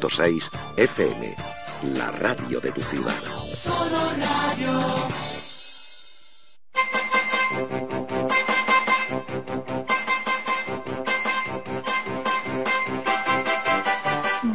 [0.00, 1.34] 90.6 FM,
[1.96, 3.12] la radio de tu ciudad.
[3.52, 5.27] Solo Radio.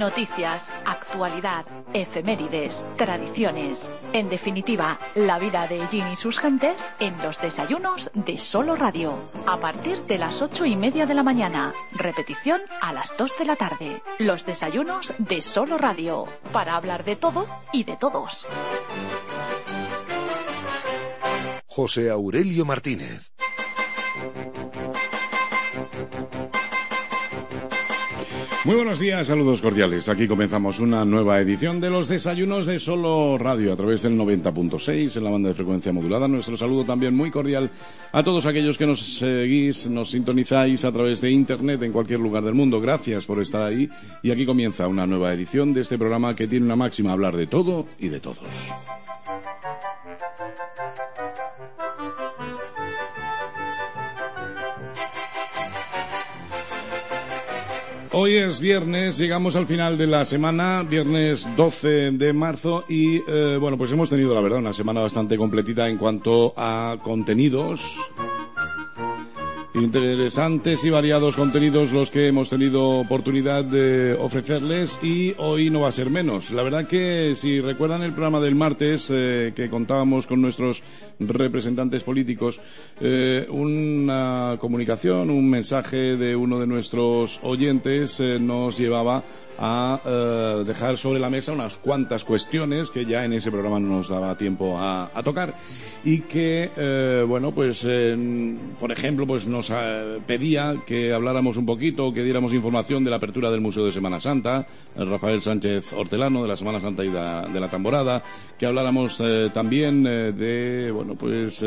[0.03, 3.89] Noticias, actualidad, efemérides, tradiciones.
[4.11, 9.17] En definitiva, la vida de Ellín y sus gentes en los desayunos de Solo Radio.
[9.47, 11.71] A partir de las ocho y media de la mañana.
[11.93, 14.01] Repetición a las dos de la tarde.
[14.19, 16.25] Los desayunos de Solo Radio.
[16.51, 18.45] Para hablar de todo y de todos.
[21.65, 23.31] José Aurelio Martínez.
[28.65, 30.07] Muy buenos días, saludos cordiales.
[30.07, 35.17] Aquí comenzamos una nueva edición de los desayunos de Solo Radio a través del 90.6
[35.17, 36.29] en la banda de frecuencia modulada.
[36.29, 37.69] Nuestro saludo también muy cordial
[38.13, 42.45] a todos aquellos que nos seguís, nos sintonizáis a través de Internet en cualquier lugar
[42.45, 42.79] del mundo.
[42.79, 43.89] Gracias por estar ahí.
[44.21, 47.47] Y aquí comienza una nueva edición de este programa que tiene una máxima hablar de
[47.47, 48.47] todo y de todos.
[58.15, 63.57] Hoy es viernes, llegamos al final de la semana, viernes 12 de marzo y eh,
[63.59, 67.81] bueno, pues hemos tenido la verdad una semana bastante completita en cuanto a contenidos
[69.75, 75.87] interesantes y variados contenidos los que hemos tenido oportunidad de ofrecerles y hoy no va
[75.87, 76.51] a ser menos.
[76.51, 80.83] La verdad que si recuerdan el programa del martes eh, que contábamos con nuestros
[81.19, 82.59] representantes políticos,
[83.01, 89.23] eh, una comunicación, un mensaje de uno de nuestros oyentes eh, nos llevaba
[89.57, 93.97] a eh, dejar sobre la mesa unas cuantas cuestiones que ya en ese programa no
[93.97, 95.55] nos daba tiempo a, tocar.
[96.03, 97.87] Y que, eh, bueno, pues,
[98.79, 103.17] por ejemplo, pues nos eh, pedía que habláramos un poquito, que diéramos información de la
[103.17, 107.59] apertura del Museo de Semana Santa, Rafael Sánchez Hortelano de la Semana Santa y de
[107.59, 108.21] la, Tamborada,
[108.57, 109.21] que habláramos
[109.53, 111.63] también de, bueno, pues,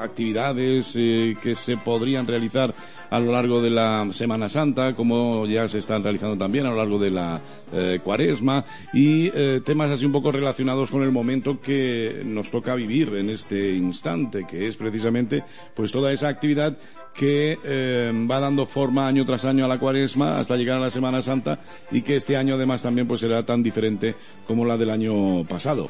[0.00, 2.74] actividades que se podrían realizar
[3.10, 6.76] a lo largo de la Semana Santa, como ya se están realizando también a lo
[6.76, 7.23] largo de la
[7.72, 12.74] eh, cuaresma y eh, temas así un poco relacionados con el momento que nos toca
[12.74, 15.42] vivir en este instante, que es precisamente
[15.74, 16.76] pues toda esa actividad
[17.14, 20.90] que eh, va dando forma año tras año a la cuaresma hasta llegar a la
[20.90, 21.60] Semana Santa
[21.92, 24.16] y que este año además también pues será tan diferente
[24.46, 25.88] como la del año pasado.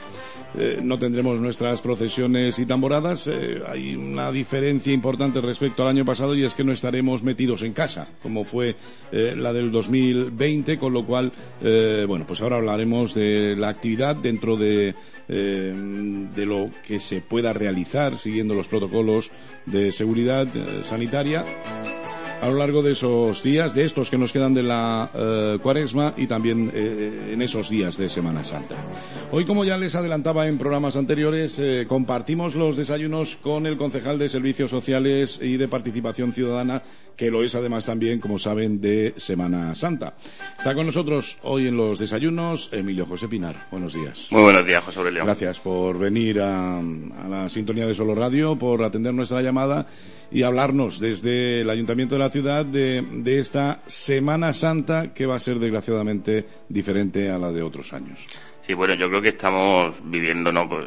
[0.57, 3.27] Eh, no tendremos nuestras procesiones y tamboradas.
[3.27, 7.63] Eh, hay una diferencia importante respecto al año pasado y es que no estaremos metidos
[7.63, 8.77] en casa, como fue
[9.13, 14.95] la del 2020, con lo cual, bueno, pues ahora hablaremos de la actividad dentro de,
[15.29, 19.31] de lo que se pueda realizar siguiendo los protocolos
[19.67, 20.49] de seguridad
[20.83, 25.59] sanitaria a lo largo de esos días, de estos que nos quedan de la eh,
[25.63, 28.85] cuaresma y también eh, en esos días de Semana Santa.
[29.31, 34.19] Hoy, como ya les adelantaba en programas anteriores, eh, compartimos los desayunos con el concejal
[34.19, 36.83] de Servicios Sociales y de Participación Ciudadana,
[37.17, 40.15] que lo es además también, como saben, de Semana Santa.
[40.59, 43.69] Está con nosotros hoy en los desayunos Emilio José Pinar.
[43.71, 44.29] Buenos días.
[44.33, 45.25] Muy buenos días, José Aurelio.
[45.25, 49.87] Gracias por venir a, a la sintonía de Solo Radio, por atender nuestra llamada
[50.31, 55.41] y hablarnos desde el Ayuntamiento de la ciudad de, esta Semana Santa que va a
[55.41, 58.27] ser desgraciadamente diferente a la de otros años.
[58.67, 60.69] Sí, bueno, yo creo que estamos viviendo ¿no?
[60.69, 60.87] pues,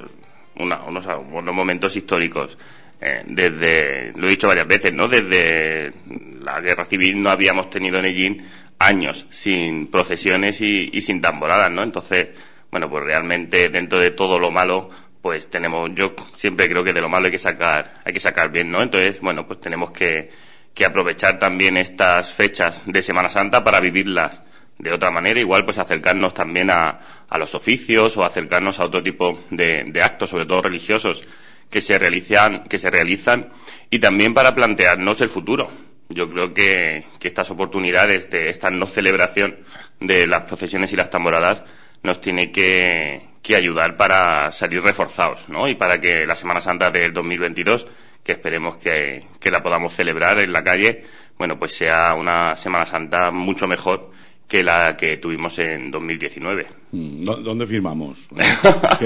[0.56, 1.06] unos,
[1.53, 2.58] momentos históricos.
[3.00, 5.08] Eh, desde, lo he dicho varias veces, ¿no?
[5.08, 5.94] Desde
[6.41, 8.44] la guerra civil no habíamos tenido en Ellín
[8.79, 11.84] años sin procesiones y, y sin tamboradas, ¿no?
[11.84, 12.29] Entonces,
[12.72, 14.90] bueno, pues realmente dentro de todo lo malo,
[15.22, 18.52] pues tenemos, yo siempre creo que de lo malo hay que sacar, hay que sacar
[18.52, 18.81] bien, ¿no?
[18.81, 20.29] Entonces, bueno, pues tenemos que,
[20.73, 24.41] que aprovechar también estas fechas de Semana Santa para vivirlas
[24.78, 29.02] de otra manera, igual pues acercarnos también a, a los oficios o acercarnos a otro
[29.02, 31.23] tipo de, de, actos, sobre todo religiosos,
[31.70, 33.49] que se realizan, que se realizan,
[33.90, 35.70] y también para plantearnos el futuro.
[36.09, 39.58] Yo creo que, que estas oportunidades de esta no celebración
[39.99, 41.63] de las procesiones y las tamboradas
[42.03, 45.70] nos tiene que, que ayudar para salir reforzados, ¿no?
[45.70, 47.88] Y para que la Semana Santa del 2022,
[48.22, 51.05] que esperemos que, que la podamos celebrar en la calle,
[51.38, 54.11] bueno, pues sea una Semana Santa mucho mejor
[54.49, 56.67] que la que tuvimos en 2019.
[56.91, 58.28] Mm, ¿Dónde firmamos?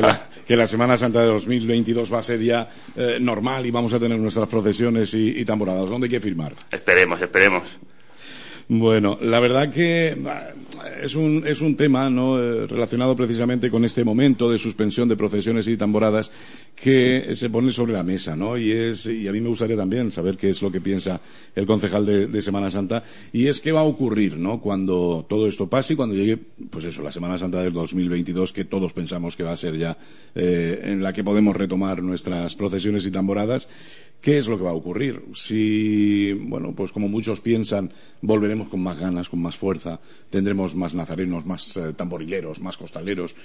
[0.47, 3.99] que, la, Semana Santa de 2022 va a ser ya eh, normal y vamos a
[3.99, 5.87] tener nuestras procesiones y, y tamboradas.
[5.87, 6.55] ¿Dónde hay que firmar?
[6.71, 7.77] Esperemos, esperemos.
[8.73, 10.15] Bueno, la verdad que
[11.03, 12.41] es un, es un tema ¿no?
[12.41, 16.31] Eh, relacionado precisamente con este momento de suspensión de procesiones y tamboradas
[16.73, 18.57] que se pone sobre la mesa, ¿no?
[18.57, 21.19] Y, es, y a mí me gustaría también saber qué es lo que piensa
[21.53, 23.03] el concejal de, Semana Santa.
[23.33, 24.61] Y es qué va a ocurrir, ¿no?
[24.61, 26.37] Cuando todo esto pase y cuando llegue,
[26.69, 29.97] pues eso, la Semana Santa del 2022, que todos pensamos que va a ser ya
[30.33, 33.67] eh, en la que podemos retomar nuestras procesiones y tamboradas.
[34.21, 35.23] ¿Qué es lo que va a ocurrir?
[35.33, 37.91] Si, bueno, pues como muchos piensan,
[38.21, 43.35] volveremos con más ganas, con más fuerza, tendremos más nazarenos, más eh, tamborileros, más costaleros,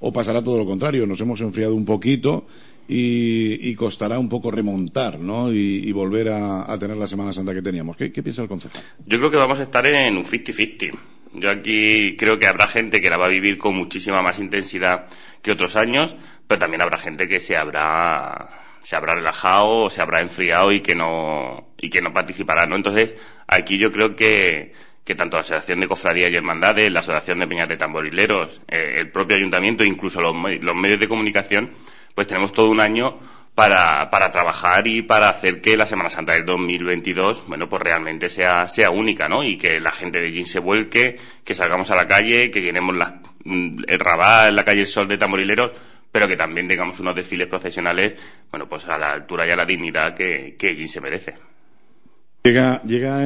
[0.00, 2.46] o pasará todo lo contrario, nos hemos enfriado un poquito
[2.88, 5.52] y, costará un poco remontar, ¿no?
[5.52, 7.96] Y, volver a, tener la Semana Santa que teníamos.
[7.96, 8.82] ¿Qué, piensa el concejal?
[9.06, 10.98] Yo creo que vamos a estar en un 50-50.
[11.34, 15.06] Yo aquí creo que habrá gente que la va a vivir con muchísima más intensidad
[15.42, 16.16] que otros años,
[16.48, 20.94] pero también habrá gente que se habrá se habrá relajado, se habrá enfriado y que
[20.94, 22.76] no, y que no participará, ¿no?
[22.76, 23.16] Entonces,
[23.48, 24.72] aquí yo creo que,
[25.04, 28.92] que tanto la Asociación de Cofradías y Hermandades, la Asociación de Peñas de Tamborileros, eh,
[28.96, 31.72] el propio Ayuntamiento, incluso los, medios de comunicación,
[32.14, 33.18] pues tenemos todo un año
[33.54, 38.28] para, para trabajar y para hacer que la Semana Santa del 2022, bueno, pues realmente
[38.28, 39.42] sea, sea única, ¿no?
[39.42, 42.94] Y que la gente de allí se vuelque, que salgamos a la calle, que llenemos
[42.94, 45.70] la, mm, el Rabat, la calle El Sol de Tamborileros,
[46.14, 48.14] pero que también tengamos unos desfiles profesionales,
[48.48, 51.34] bueno, pues a la altura y a la dignidad que, que se merece.
[52.44, 52.80] Llega,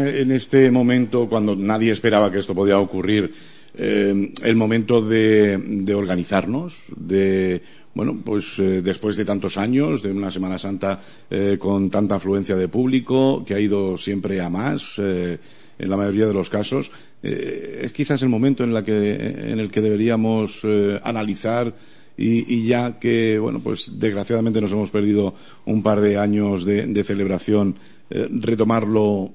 [0.08, 3.30] en este momento, cuando nadie esperaba que esto podía ocurrir,
[3.74, 7.60] eh, el momento de, organizarnos, de,
[7.92, 10.98] bueno, pues eh, después de tantos años, de una Semana Santa
[11.28, 16.26] eh, con tanta afluencia de público, que ha ido siempre a más, en la mayoría
[16.26, 16.90] de los casos,
[17.22, 20.62] es quizás el momento en el que deberíamos
[21.02, 21.74] analizar
[22.20, 25.34] y, ya que, bueno, pues desgraciadamente nos hemos perdido
[25.66, 27.76] un par de años de, celebración,
[28.10, 29.30] eh, retomarlo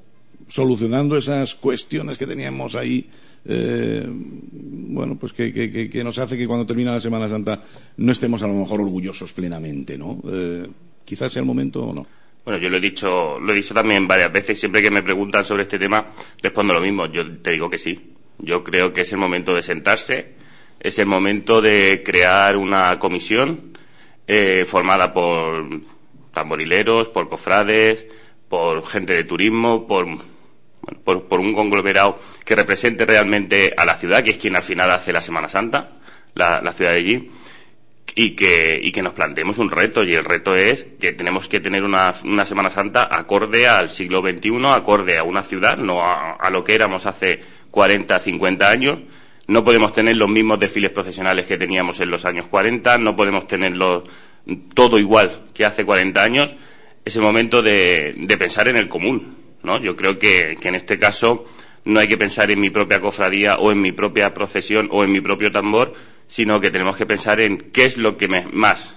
[0.47, 3.07] solucionando esas cuestiones que teníamos ahí,
[3.45, 7.61] eh, bueno, pues que, nos hace que cuando termina la Semana Santa
[7.97, 10.21] no estemos a lo mejor orgullosos plenamente, ¿no?
[10.29, 10.67] Eh,
[11.05, 12.05] quizás sea el momento o no.
[12.43, 14.59] Bueno, yo lo he dicho, lo he dicho también varias veces.
[14.59, 17.05] Siempre que me preguntan sobre este tema, respondo lo mismo.
[17.07, 18.11] Yo te digo que sí.
[18.39, 20.33] Yo creo que es el momento de sentarse,
[20.83, 23.77] es el momento de crear una comisión
[24.27, 25.81] eh, formada por
[26.33, 28.05] tamborileros, por cofrades,
[28.49, 30.05] por gente de turismo, por,
[31.03, 35.13] por, un conglomerado que represente realmente a la ciudad, que es quien al final hace
[35.13, 35.91] la Semana Santa,
[36.35, 37.31] la, ciudad de allí,
[38.15, 40.03] y que, y que nos planteemos un reto.
[40.03, 44.21] Y el reto es que tenemos que tener una, una Semana Santa acorde al siglo
[44.21, 47.41] XXI, acorde a una ciudad, no a, a lo que éramos hace
[47.71, 48.99] 40, 50 años,
[49.53, 53.47] no podemos tener los mismos desfiles profesionales que teníamos en los años 40, no podemos
[53.47, 54.03] tenerlo
[54.73, 56.55] todo igual que hace 40 años.
[57.05, 59.79] Es el momento de, pensar en el común, ¿no?
[59.79, 61.45] Yo creo que, en este caso
[61.85, 65.11] no hay que pensar en mi propia cofradía o en mi propia procesión o en
[65.11, 65.93] mi propio tambor,
[66.27, 68.95] sino que tenemos que pensar en qué es lo que más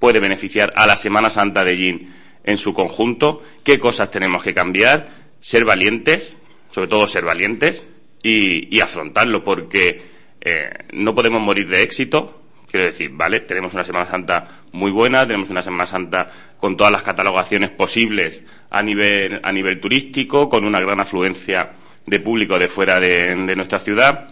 [0.00, 2.12] puede beneficiar a la Semana Santa de Yin
[2.42, 6.38] en su conjunto, qué cosas tenemos que cambiar, ser valientes,
[6.72, 7.86] sobre todo ser valientes,
[8.26, 10.00] y, afrontarlo, porque
[10.40, 12.42] eh, no podemos morir de éxito.
[12.68, 16.28] Quiero decir, vale, tenemos una Semana Santa muy buena, tenemos una Semana Santa
[16.58, 21.70] con todas las catalogaciones posibles a nivel, a nivel turístico, con una gran afluencia
[22.04, 24.28] de público de fuera de, nuestra ciudad,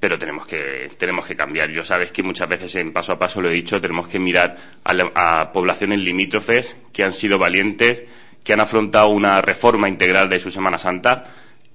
[0.00, 1.70] pero tenemos que, tenemos que cambiar.
[1.70, 4.56] Yo sabes que muchas veces en paso a paso lo he dicho, tenemos que mirar
[4.82, 8.04] a, a poblaciones limítrofes que han sido valientes,
[8.42, 11.24] que han afrontado una reforma integral de su Semana Santa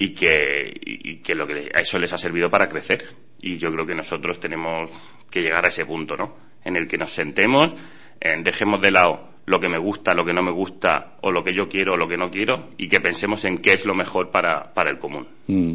[0.02, 3.06] y que, que lo que a eso les ha servido para crecer.
[3.40, 4.90] Y yo creo que nosotros tenemos
[5.30, 6.36] que llegar a ese punto, ¿no?
[6.66, 7.76] En el que nos sentemos,
[8.20, 11.54] dejemos de lado lo que me gusta, lo que no me gusta, o lo que
[11.54, 14.32] yo quiero o lo que no quiero, y que pensemos en qué es lo mejor
[14.32, 15.28] para, para el común.
[15.46, 15.74] Mm.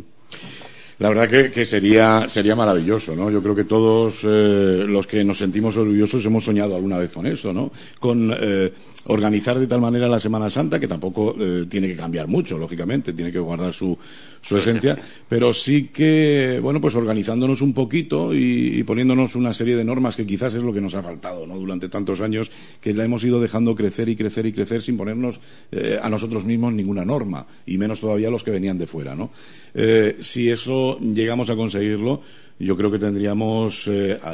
[0.99, 3.31] La verdad que, sería, sería maravilloso, ¿no?
[3.31, 7.27] Yo creo que todos eh, los que nos sentimos orgullosos hemos soñado alguna vez con
[7.27, 7.71] eso, ¿no?
[8.01, 8.73] Con eh,
[9.09, 13.13] organizar de tal manera la Semana Santa, que tampoco eh, tiene que cambiar mucho, lógicamente,
[13.13, 13.97] tiene que guardar su,
[14.41, 14.99] su esencia,
[15.29, 20.27] pero sí que, bueno, pues organizándonos un poquito y, poniéndonos una serie de normas que
[20.27, 21.57] quizás es lo que nos ha faltado, ¿no?
[21.57, 25.41] Durante tantos años que la hemos ido dejando crecer y crecer y crecer sin ponernos
[25.73, 29.31] eh, a nosotros mismos ninguna norma, y menos todavía los que venían de fuera, ¿no?
[29.75, 32.23] Eh, si eso llegamos a conseguirlo,
[32.59, 33.87] yo creo que tendríamos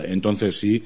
[0.07, 0.81] entonces sí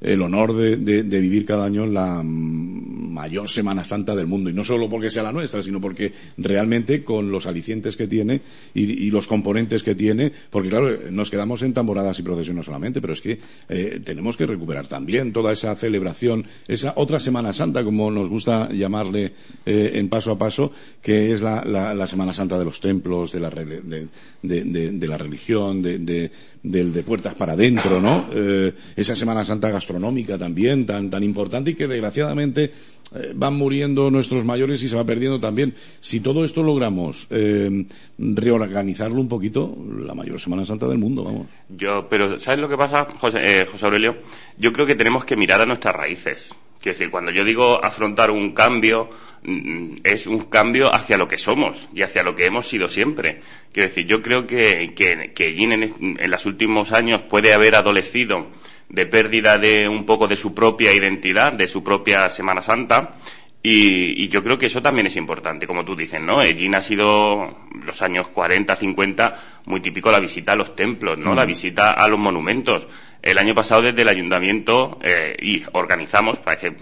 [0.00, 4.50] el honor de, vivir cada año la mayor Semana Santa del mundo.
[4.50, 8.40] Y no solo porque sea la nuestra, sino porque realmente con los alicientes que tiene
[8.74, 13.12] y, los componentes que tiene, porque claro, nos quedamos en tamboradas y procesiones solamente, pero
[13.12, 13.38] es que
[13.68, 18.70] eh, tenemos que recuperar también toda esa celebración, esa otra Semana Santa, como nos gusta
[18.72, 19.32] llamarle
[19.66, 20.70] eh, en paso a paso,
[21.02, 26.30] que es la, Semana Santa de los templos, de la, de, la religión, de,
[26.62, 28.26] de puertas para adentro, ¿no?
[28.32, 29.89] Eh, esa Semana Santa gastronómica
[30.38, 32.70] también, tan, tan importante y que desgraciadamente
[33.14, 35.74] eh, van muriendo nuestros mayores y se va perdiendo también.
[36.00, 37.86] Si todo esto logramos eh,
[38.18, 41.46] reorganizarlo un poquito, la mayor Semana Santa del mundo, vamos.
[41.68, 44.18] Yo, pero ¿sabes lo que pasa, José, José Aurelio?
[44.58, 46.54] Yo creo que tenemos que mirar a nuestras raíces.
[46.80, 49.10] Quiero decir, cuando yo digo afrontar un cambio,
[49.42, 53.40] mm, es un cambio hacia lo que somos y hacia lo que hemos sido siempre.
[53.72, 58.46] Quiero decir, yo creo que, que, que en, en los últimos años puede haber adolecido
[58.90, 63.16] de pérdida de un poco de su propia identidad, de su propia Semana Santa,
[63.62, 66.42] y, yo creo que eso también es importante, como tú dices, ¿no?
[66.42, 69.34] Jean ha sido los años 40, 50
[69.66, 71.34] muy típico la visita a los templos, ¿no?
[71.34, 71.48] La mm.
[71.48, 72.86] visita a los monumentos.
[73.20, 76.74] El año pasado desde el ayuntamiento eh, y organizamos, para que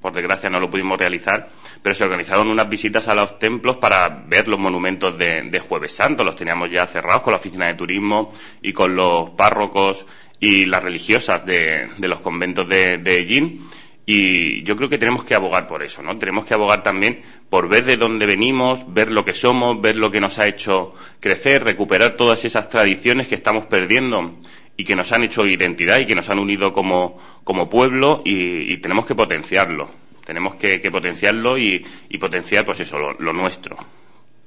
[0.00, 1.48] por desgracia no lo pudimos realizar,
[1.82, 6.22] pero se organizaron unas visitas a los templos para ver los monumentos de, Jueves Santo.
[6.22, 8.30] Los teníamos ya cerrados con la oficina de turismo
[8.62, 10.06] y con los párrocos
[10.40, 13.58] y las religiosas de, los conventos de, de
[14.06, 16.18] Y yo creo que tenemos que abogar por eso, ¿no?
[16.18, 20.10] Tenemos que abogar también por ver de dónde venimos, ver lo que somos, ver lo
[20.10, 24.38] que nos ha hecho crecer, recuperar todas esas tradiciones que estamos perdiendo
[24.76, 28.76] y que nos han hecho identidad y que nos han unido como, como pueblo y,
[28.78, 29.90] tenemos que potenciarlo.
[30.24, 31.86] Tenemos que, potenciarlo y,
[32.18, 33.76] potenciar, pues eso, lo, nuestro.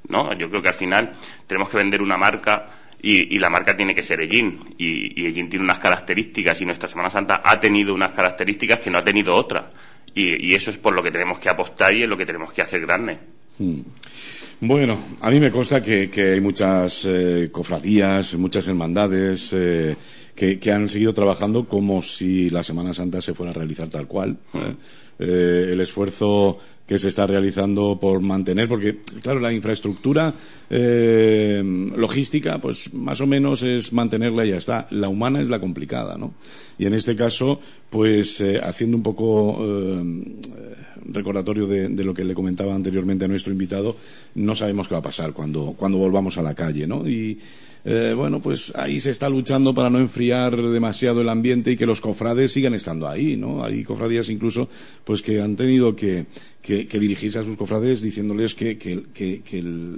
[0.09, 0.33] ¿no?
[0.33, 1.13] Yo creo que al final
[1.47, 2.67] tenemos que vender una marca
[3.01, 4.75] y, la marca tiene que ser Ellín.
[4.77, 8.97] Y, y tiene unas características y nuestra Semana Santa ha tenido unas características que no
[8.97, 9.71] ha tenido otra.
[10.13, 12.61] Y, eso es por lo que tenemos que apostar y es lo que tenemos que
[12.61, 13.17] hacer grande.
[13.57, 13.81] Hmm.
[14.61, 19.95] Bueno, a mí me consta que, hay muchas eh, cofradías, muchas hermandades, eh,
[20.35, 24.37] que, han seguido trabajando como si la Semana Santa se fuera a realizar tal cual.
[24.53, 24.75] ¿eh?
[25.19, 26.57] Eh, el esfuerzo
[26.89, 30.33] que se está realizando por mantener, porque claro, la infraestructura
[30.71, 31.61] eh,
[31.95, 34.87] logística, pues más o menos es mantenerla y ya está.
[34.89, 36.33] La humana es la complicada, ¿no?
[36.79, 37.59] Y en este caso,
[37.91, 39.63] pues haciendo un poco
[41.05, 43.95] recordatorio de, de, lo que le comentaba anteriormente a nuestro invitado,
[44.33, 47.07] no sabemos qué va a pasar cuando, cuando volvamos a la calle, ¿no?
[47.07, 47.37] Y
[47.85, 51.85] eh, bueno, pues ahí se está luchando para no enfriar demasiado el ambiente y que
[51.85, 53.63] los cofrades sigan estando ahí, ¿no?
[53.63, 54.67] Hay cofradías incluso,
[55.05, 56.25] pues que han tenido que,
[56.63, 58.77] dirigirse a sus cofrades diciéndoles que,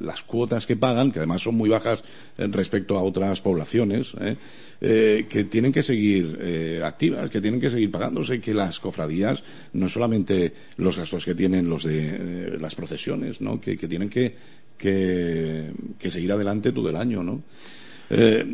[0.03, 2.03] las cuotas que pagan, que además son muy bajas
[2.37, 4.37] respecto a otras poblaciones, ¿eh?
[4.83, 6.39] Eh, que tienen que seguir
[6.83, 11.69] activas, que tienen que seguir pagándose, que las cofradías, no solamente los gastos que tienen
[11.69, 13.61] los de las procesiones, ¿no?
[13.61, 14.35] que, tienen que,
[14.77, 15.71] que,
[16.09, 17.43] seguir adelante todo el año, ¿no?
[18.13, 18.45] Eh,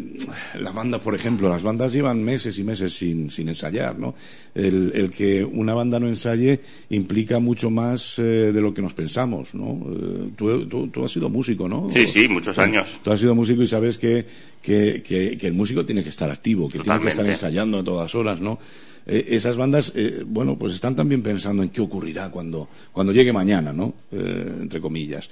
[0.60, 4.14] las bandas, por ejemplo, las bandas llevan meses y meses sin, sin ensayar, ¿no?
[4.54, 6.60] El, que una banda no ensaye
[6.92, 9.82] implica mucho más eh, de lo que nos pensamos, ¿no?
[9.92, 11.90] Eh, tú, has sido músico, ¿no?
[11.92, 13.00] Sí, sí, muchos años.
[13.04, 14.28] Tú has sido músico y sabes que,
[14.62, 18.14] que, que, el músico tiene que estar activo, que tiene que estar ensayando a todas
[18.14, 18.60] horas, ¿no?
[19.08, 19.94] esas bandas,
[20.26, 23.94] bueno, pues están también pensando en qué ocurrirá cuando, cuando llegue mañana, ¿no?
[24.12, 25.30] entre comillas.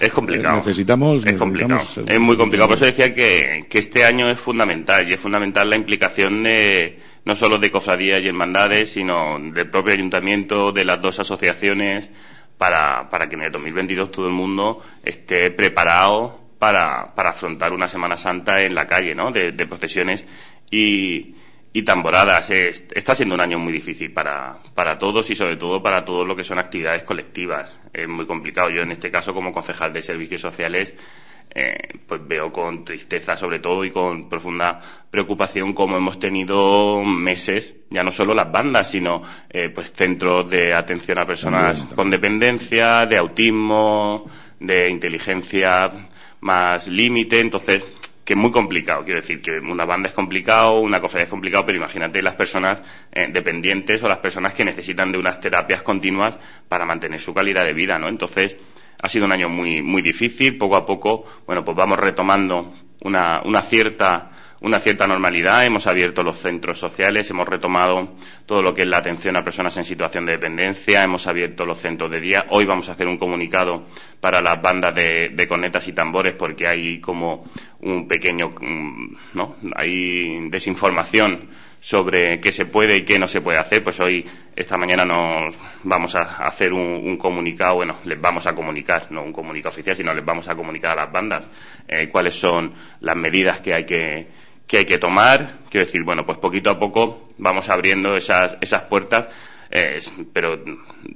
[0.00, 0.56] Es complicado.
[0.56, 1.24] Necesitamos.
[1.24, 1.82] Es complicado.
[2.06, 2.68] Es muy complicado.
[2.68, 7.36] Por eso decía que, este año es fundamental y es fundamental la implicación de no
[7.36, 12.10] solo de cofradías y hermandades, sino del propio ayuntamiento, de las dos asociaciones,
[12.58, 17.88] para, para que en el 2022 todo el mundo esté preparado para, para afrontar una
[17.88, 19.30] Semana Santa en la calle, ¿no?
[19.30, 20.24] De, de procesiones
[20.70, 21.36] y,
[21.72, 22.50] y tamboradas.
[22.50, 26.36] está siendo un año muy difícil para, para todos y sobre todo para todo lo
[26.36, 27.80] que son actividades colectivas.
[27.92, 28.70] Es muy complicado.
[28.70, 30.94] Yo en este caso como concejal de servicios sociales
[31.54, 31.76] eh,
[32.06, 38.02] pues veo con tristeza sobre todo y con profunda preocupación como hemos tenido meses, ya
[38.02, 43.18] no solo las bandas, sino eh, pues centros de atención a personas con dependencia, de
[43.18, 45.90] autismo, de inteligencia
[46.40, 47.40] más límite.
[47.40, 47.86] Entonces,
[48.24, 49.04] que es muy complicado.
[49.04, 52.82] Quiero decir que una banda es complicado, una cofradía es complicado, pero imagínate las personas
[53.10, 56.38] eh, dependientes o las personas que necesitan de unas terapias continuas
[56.68, 58.08] para mantener su calidad de vida, ¿no?
[58.08, 58.56] Entonces,
[59.02, 60.56] ha sido un año muy, muy difícil.
[60.56, 64.30] Poco a poco, bueno, pues vamos retomando una, una cierta
[64.62, 68.14] una cierta normalidad, hemos abierto los centros sociales, hemos retomado
[68.46, 71.78] todo lo que es la atención a personas en situación de dependencia, hemos abierto los
[71.78, 72.46] centros de día.
[72.50, 73.86] Hoy vamos a hacer un comunicado
[74.20, 77.44] para las bandas de, de y tambores porque hay como
[77.80, 79.56] un pequeño, mm, ¿no?
[79.74, 81.48] Hay desinformación
[81.82, 85.58] sobre qué se puede y qué no se puede hacer, pues hoy, esta mañana nos
[85.82, 90.14] vamos a hacer un, comunicado, bueno, les vamos a comunicar, no un comunicado oficial, sino
[90.14, 91.50] les vamos a comunicar a las bandas
[91.88, 94.28] eh, cuáles son las medidas que hay que,
[94.72, 95.58] que hay que tomar.
[95.68, 99.28] Quiero decir, bueno, pues poquito a poco vamos abriendo esas, esas puertas.
[99.70, 99.98] Eh,
[100.32, 100.64] pero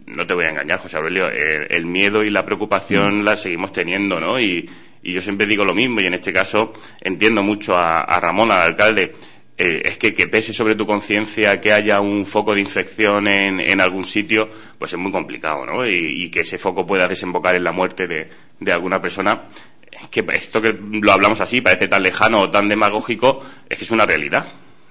[0.04, 3.24] no te voy a engañar, José Aurelio, el, miedo y la preocupación mm.
[3.24, 4.38] la seguimos teniendo, ¿no?
[4.38, 4.68] Y,
[5.02, 8.50] y, yo siempre digo lo mismo, y en este caso entiendo mucho a, a Ramón,
[8.50, 9.14] al alcalde.
[9.56, 13.58] Eh, es que que pese sobre tu conciencia que haya un foco de infección en,
[13.58, 15.86] en, algún sitio, pues es muy complicado, ¿no?
[15.86, 18.28] Y, y, que ese foco pueda desembocar en la muerte de,
[18.60, 19.48] de alguna persona,
[20.00, 23.84] es que esto que lo hablamos así parece tan lejano o tan demagógico, es que
[23.84, 24.46] es una realidad.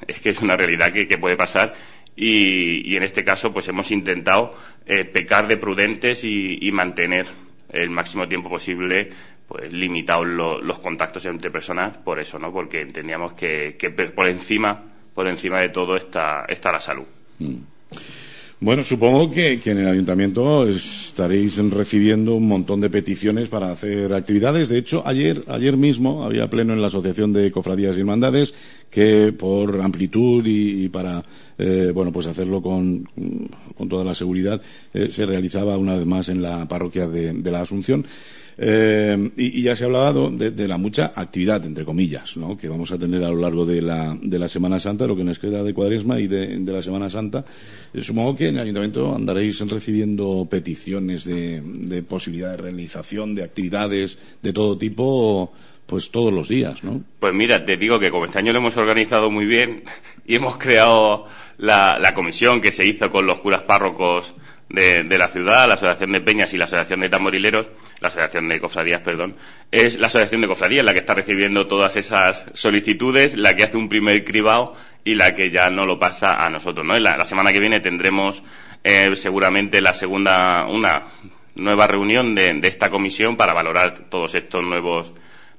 [0.08, 1.74] Es que es una realidad que, que puede pasar
[2.16, 7.28] y, en este caso pues hemos intentado eh, pecar de prudentes y, mantener
[7.72, 9.12] el máximo tiempo posible
[9.48, 12.52] pues limitados los contactos entre personas por eso, ¿no?
[12.52, 13.78] Porque entendíamos que,
[14.16, 14.84] por encima,
[15.14, 17.06] por encima de todo está, está la salud.
[17.40, 17.58] Mm.
[18.62, 24.70] Bueno, supongo que, en el ayuntamiento estaréis recibiendo un montón de peticiones para hacer actividades.
[24.70, 28.54] De hecho, ayer, ayer mismo había pleno en la Asociación de Cofradías y Hermandades
[28.90, 31.26] que por amplitud y, para,
[31.58, 33.10] eh, bueno, pues hacerlo con,
[33.90, 34.62] toda la seguridad,
[34.94, 38.06] eh, se realizaba una vez más en la parroquia de la Asunción.
[38.58, 42.58] Eh, y, ya se ha hablado de, la mucha actividad, entre comillas, ¿no?
[42.58, 45.24] que vamos a tener a lo largo de la, de la Semana Santa, lo que
[45.24, 47.44] nos queda de Cuaresma y de, la Semana Santa.
[47.94, 53.44] Eh, supongo que en el Ayuntamiento andaréis recibiendo peticiones de, de posibilidad de realización de
[53.44, 55.52] actividades de todo tipo
[55.86, 57.04] pues todos los días, ¿no?
[57.20, 59.84] Pues mira, te digo que como este año lo hemos organizado muy bien
[60.26, 64.34] y hemos creado la, la comisión que se hizo con los curas párrocos
[64.75, 68.60] de, la ciudad, la Asociación de Peñas y la Asociación de Tamborileros, la Asociación de
[68.60, 69.36] Cofradías, perdón,
[69.72, 73.77] es la Asociación de Cofradías la que está recibiendo todas esas solicitudes, la que hace
[73.77, 76.98] un primer cribado y la que ya no lo pasa a nosotros, ¿no?
[77.00, 78.44] La, la semana que viene tendremos
[78.84, 81.08] eh, seguramente la segunda, una
[81.56, 85.13] nueva reunión de, de esta comisión para valorar todos estos nuevos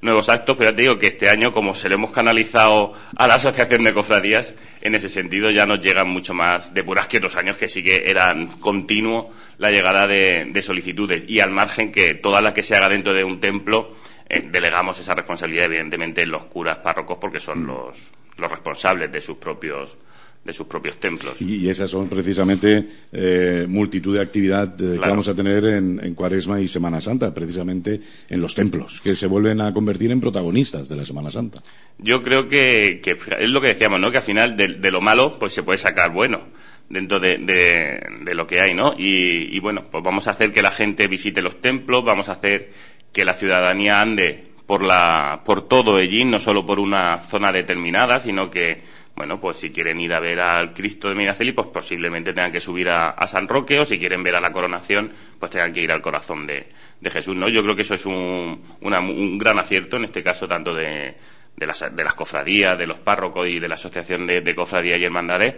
[0.07, 3.27] nuevos actos, pero ya te digo que este año, como se lo hemos canalizado a
[3.27, 7.19] la Asociación de Cofradías, en ese sentido ya nos llegan mucho más de puras que
[7.19, 11.25] otros años, que sí que eran continuo la llegada de, solicitudes.
[11.29, 13.95] Y al margen que toda la que se haga dentro de un templo,
[14.29, 17.67] eh, delegamos esa responsabilidad, evidentemente, en los curas párrocos, porque son mm.
[17.67, 17.97] los,
[18.39, 19.99] los responsables de sus propios
[20.47, 21.41] de sus propios templos.
[21.43, 26.61] Y, esas son precisamente eh, multitud de actividad eh, que vamos a tener en, Cuaresma
[26.61, 30.97] y Semana Santa, precisamente en los templos, que se vuelven a convertir en protagonistas de
[30.97, 31.59] la Semana Santa.
[31.99, 34.11] Yo creo que, es lo que decíamos, ¿no?
[34.11, 36.45] Que al final de, lo malo pues se puede sacar bueno
[36.89, 38.95] dentro de, de, lo que hay, ¿no?
[38.97, 42.33] Y, y bueno, pues vamos a hacer que la gente visite los templos, vamos a
[42.33, 42.71] hacer
[43.13, 48.21] que la ciudadanía ande por la por todo allí, no solo por una zona determinada,
[48.21, 48.83] sino que
[49.17, 52.61] bueno, pues si quieren ir a ver al Cristo de Miraceli, pues posiblemente tengan que
[52.61, 55.91] subir a, San Roque, o si quieren ver a la coronación, pues tengan que ir
[55.91, 56.67] al corazón de,
[57.11, 57.49] Jesús, ¿no?
[57.49, 61.15] Yo creo que eso es un, un gran acierto, en este caso, tanto de,
[61.57, 65.05] de, las, de las cofradías, de los párrocos y de la Asociación de, Cofradías y
[65.05, 65.55] Hermandades,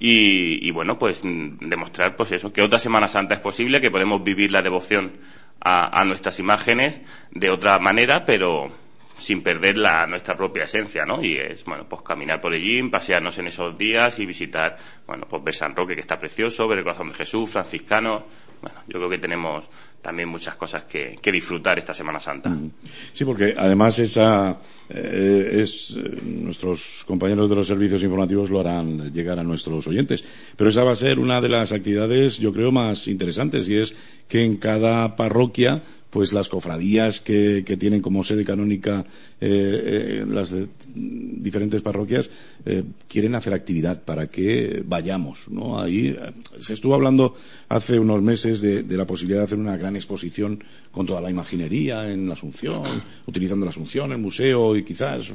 [0.00, 4.24] y, y, bueno, pues demostrar, pues eso, que otra Semana Santa es posible, que podemos
[4.24, 5.12] vivir la devoción
[5.60, 8.72] a, a nuestras imágenes de otra manera, pero
[9.18, 11.22] sin perder la, nuestra propia esencia, ¿no?
[11.22, 14.76] Y es, bueno, pues caminar por allí, pasearnos en esos días y visitar,
[15.06, 18.24] bueno, pues ver San Roque, que está precioso, ver el corazón de Jesús, franciscano.
[18.60, 19.68] Bueno, yo creo que tenemos
[20.06, 22.48] también muchas cosas que, disfrutar esta Semana Santa.
[22.48, 22.70] Mm.
[23.12, 24.56] Sí, porque además esa
[24.88, 30.24] eh, es eh, nuestros compañeros de los servicios informativos lo harán llegar a nuestros oyentes,
[30.56, 33.94] pero esa va a ser una de las actividades, yo creo, más interesantes y es
[34.28, 35.82] que en cada parroquia
[36.16, 39.04] pues las cofradías que, tienen como sede canónica
[39.38, 40.54] eh, eh, las
[40.94, 42.30] diferentes parroquias
[42.64, 45.40] eh, quieren hacer actividad para que vayamos.
[45.50, 45.78] ¿no?
[45.78, 46.16] Ahí
[46.58, 47.34] se estuvo hablando
[47.68, 52.10] hace unos meses de, la posibilidad de hacer una gran exposición con toda la imaginería
[52.10, 55.30] en la Asunción, utilizando la Asunción, el museo y quizás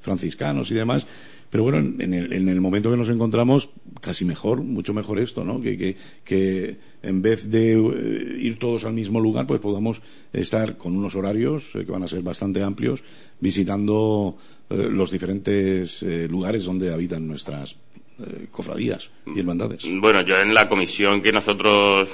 [0.00, 1.06] franciscanos y demás.
[1.50, 5.44] Pero bueno, en el, en el momento que nos encontramos, casi mejor, mucho mejor esto,
[5.44, 5.60] ¿no?
[5.60, 10.96] Que, que, en vez de eh, ir todos al mismo lugar, pues podamos estar con
[10.96, 13.02] unos horarios eh, que van a ser bastante amplios,
[13.40, 14.36] visitando
[14.70, 17.76] eh, los diferentes lugares donde habitan nuestras
[18.50, 19.82] cofradías y hermandades.
[20.00, 22.08] Bueno, yo en la comisión que nosotros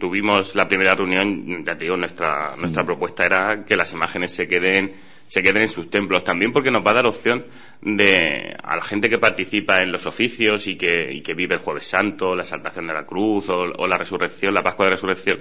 [0.00, 2.86] tuvimos la primera reunión, ya te digo, nuestra, nuestra mm.
[2.86, 4.92] propuesta era que las imágenes se queden
[5.30, 6.24] se queden en sus templos.
[6.24, 7.46] También porque nos va a dar opción
[7.80, 11.60] de, a la gente que participa en los oficios y que, y que vive el
[11.60, 15.40] Jueves Santo, la Saltación de la Cruz o, la Resurrección, la Pascua de Resurrección,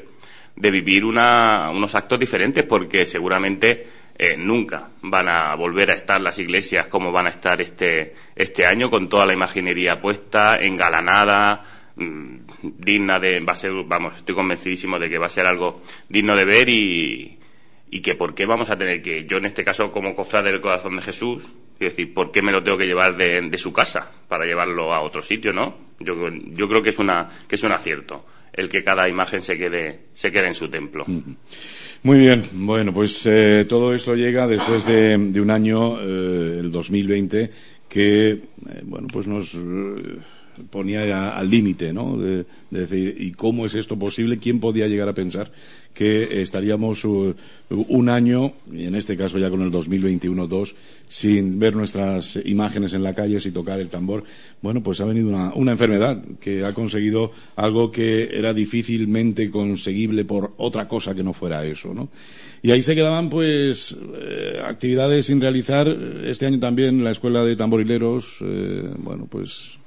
[0.56, 6.22] de vivir una, unos actos diferentes porque seguramente eh, nunca van a volver a estar
[6.22, 11.64] las iglesias como van a estar este, este año con toda la imaginería puesta, engalanada,
[11.96, 15.82] mm, digna de, va a ser, vamos, estoy convencidísimo de que va a ser algo
[16.10, 17.39] digno de ver y,
[17.92, 20.62] y que por qué vamos a tener que, yo en este caso como cofrade del
[20.62, 21.44] corazón de Jesús,
[21.80, 25.02] es decir, ¿por qué me lo tengo que llevar de, su casa para llevarlo a
[25.02, 25.78] otro sitio, no?
[26.00, 29.58] Yo, yo creo que es, una, que es un acierto el que cada imagen se
[29.58, 31.06] quede, se quede en su templo.
[32.04, 37.50] Muy bien, bueno, pues eh, todo esto llega después de, un año, eh, el 2020,
[37.88, 38.42] que, eh,
[38.84, 39.56] bueno, pues nos
[40.70, 42.18] ponía al límite, ¿no?
[42.18, 44.38] De, decir, ¿y cómo es esto posible?
[44.38, 45.52] ¿Quién podía llegar a pensar
[45.94, 47.36] que estaríamos uh,
[47.70, 50.74] un año, y en este caso ya con el 2021-2,
[51.08, 54.24] sin ver nuestras imágenes en la calle, sin tocar el tambor?
[54.62, 60.26] Bueno, pues ha venido una, una enfermedad que ha conseguido algo que era difícilmente conseguible
[60.26, 62.10] por otra cosa que no fuera eso, ¿no?
[62.62, 65.88] Y ahí se quedaban, pues, eh, actividades sin realizar.
[66.26, 69.79] Este año también la Escuela de Tamborileros, eh, bueno, pues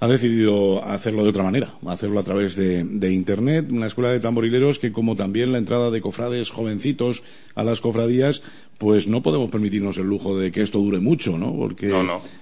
[0.00, 4.78] ha decidido hacerlo de otra manera, hacerlo a través de, Internet, una escuela de tamborileros
[4.78, 7.22] que, como también la entrada de cofrades jovencitos
[7.54, 8.42] a las cofradías,
[8.78, 11.54] pues no podemos permitirnos el lujo de que esto dure mucho, ¿no?
[11.54, 11.92] Porque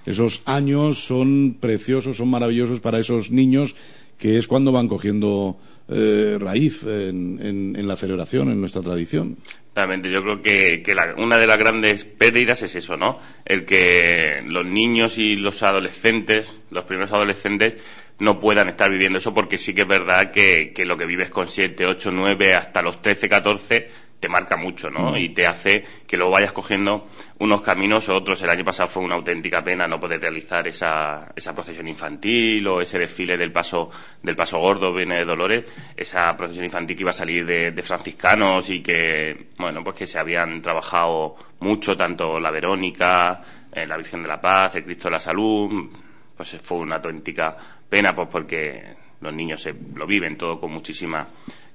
[0.05, 3.75] esos años son preciosos, son maravillosos para esos niños
[4.17, 9.37] que es cuando van cogiendo eh, raíz en, la celebración, en nuestra tradición.
[9.69, 10.83] Exactamente, yo creo que,
[11.17, 13.19] una de las grandes pérdidas es eso, ¿no?
[13.45, 17.77] El que los niños y los adolescentes, los primeros adolescentes,
[18.17, 21.29] no puedan estar viviendo eso porque sí que es verdad que, que lo que vives
[21.29, 25.17] con 7, 8, 9 hasta los 13, 14 te marca mucho, ¿no?
[25.17, 27.07] Y te hace que luego vayas cogiendo
[27.39, 28.41] unos caminos o otros.
[28.41, 32.81] El año pasado fue una auténtica pena no poder realizar esa, esa procesión infantil o
[32.81, 33.89] ese desfile del paso,
[34.21, 35.63] del paso gordo, viene de Dolores,
[35.95, 40.19] esa procesión infantil que iba a salir de, franciscanos y que, bueno, pues que se
[40.19, 45.13] habían trabajado mucho, tanto la Verónica, eh, la Virgen de la Paz, el Cristo de
[45.13, 45.89] la Salud,
[46.35, 47.55] pues fue una auténtica
[47.89, 48.83] pena, pues porque
[49.21, 51.27] los niños se, lo viven todo con muchísima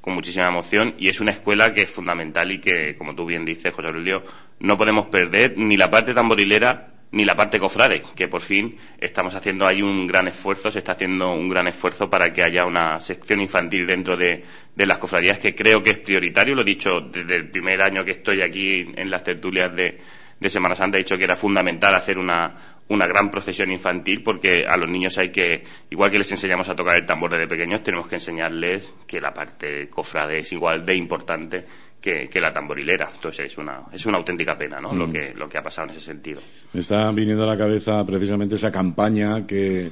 [0.04, 3.46] con muchísima emoción y es una escuela que es fundamental y que, como tú bien
[3.46, 4.22] dices, José Aurelio,
[4.60, 9.34] no podemos perder ni la parte tamborilera ni la parte cofrade, que por fin estamos
[9.34, 13.00] haciendo ahí un gran esfuerzo, se está haciendo un gran esfuerzo para que haya una
[13.00, 14.44] sección infantil dentro de,
[14.76, 18.10] las cofradías, que creo que es prioritario, lo he dicho desde el primer año que
[18.10, 20.00] estoy aquí en las tertulias de,
[20.38, 22.54] de Semana Santa, he dicho que era fundamental hacer una,
[22.88, 26.76] una gran procesión infantil porque a los niños hay que, igual que les enseñamos a
[26.76, 30.94] tocar el tambor desde pequeños, tenemos que enseñarles que la parte cofrade es igual de
[30.94, 31.64] importante
[32.04, 33.10] que, la tamborilera.
[33.14, 34.94] Entonces es una, es una auténtica pena ¿no?
[34.94, 35.12] lo, mm.
[35.12, 36.40] que, lo que ha pasado en ese sentido.
[36.72, 39.90] Me está viniendo a la cabeza precisamente esa campaña que,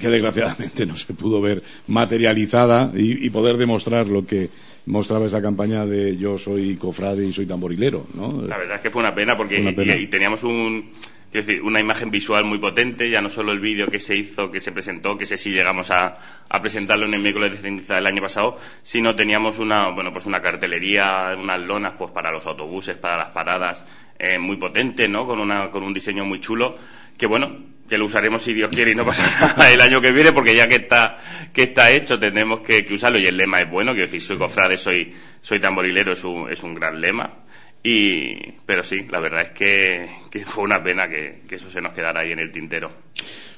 [0.00, 4.50] que desgraciadamente no se pudo ver materializada y, poder demostrar lo que
[4.86, 8.06] mostraba esa campaña de yo soy cofrade y soy tamborilero.
[8.14, 8.42] ¿no?
[8.46, 10.92] La verdad es que fue una pena porque y teníamos un
[11.32, 14.50] es decir, una imagen visual muy potente, ya no solo el vídeo que se hizo,
[14.50, 16.18] que se presentó, que sé si llegamos a,
[16.60, 20.42] presentarlo en el miércoles de ceniza del año pasado, sino teníamos una, bueno, pues una
[20.42, 23.86] cartelería, unas lonas, pues para los autobuses, para las paradas,
[24.18, 25.26] eh, muy potente, ¿no?
[25.26, 26.76] Con una, con un diseño muy chulo,
[27.16, 27.56] que bueno,
[27.88, 29.24] que lo usaremos si Dios quiere y no pasa
[29.56, 31.18] nada el año que viene, porque ya que está,
[31.52, 34.76] que está hecho, tenemos que, usarlo y el lema es bueno, que decir, soy cofrade,
[34.76, 37.42] soy, soy tamborilero, es un, es un gran lema.
[37.84, 42.20] Y, pero sí, la verdad es que, fue una pena que, eso se nos quedara
[42.20, 42.90] ahí en el tintero.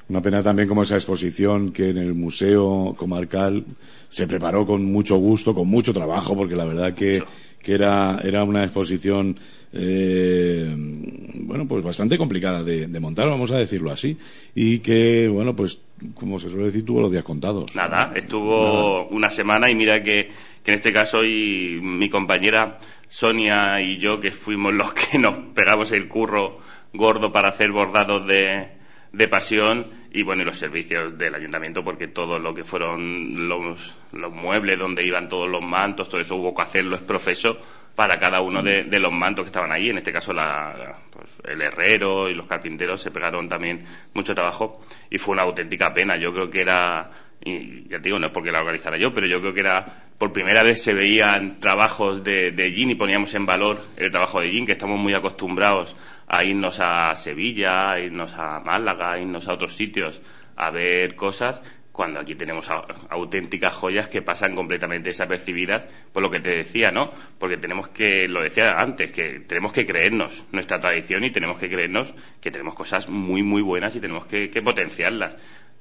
[0.07, 3.65] Una pena también como esa exposición que en el Museo Comarcal
[4.09, 7.23] se preparó con mucho gusto, con mucho trabajo, porque la verdad que,
[7.73, 9.37] era, era una exposición,
[9.73, 14.17] eh, bueno, pues bastante complicada de, montar, vamos a decirlo así,
[14.53, 15.79] y que, bueno, pues,
[16.13, 17.75] como se suele decir, tuvo los días contados.
[17.75, 20.29] Nada, estuvo una semana y mira que,
[20.63, 25.37] que en este caso y mi compañera Sonia y yo, que fuimos los que nos
[25.53, 26.59] pegamos el curro
[26.93, 28.69] gordo para hacer bordados de,
[29.11, 33.97] de pasión y bueno, y los servicios del ayuntamiento, porque todo lo que fueron los,
[34.13, 37.59] muebles donde iban todos los mantos, todo eso hubo que hacerlo es profeso
[37.95, 39.89] para cada uno de, los mantos que estaban allí.
[39.89, 44.81] En este caso, la, pues, el herrero y los carpinteros se pegaron también mucho trabajo
[45.09, 46.15] y fue una auténtica pena.
[46.15, 47.11] Yo creo que era
[47.43, 49.85] y ya te digo, no es porque la organizara yo, pero yo creo que era
[50.17, 54.49] por primera vez se veían trabajos de, de y poníamos en valor el trabajo de
[54.49, 55.95] Gin, que estamos muy acostumbrados
[56.27, 60.21] a irnos a Sevilla, a irnos a Málaga, a irnos a otros sitios
[60.55, 61.61] a ver cosas
[61.95, 62.69] cuando aquí tenemos
[63.09, 67.13] auténticas joyas que pasan completamente desapercibidas por lo que te decía, ¿no?
[67.39, 71.69] Porque tenemos que, lo decía antes, que tenemos que creernos nuestra tradición y tenemos que
[71.69, 75.37] creernos que tenemos cosas muy, muy buenas y tenemos que, potenciarlas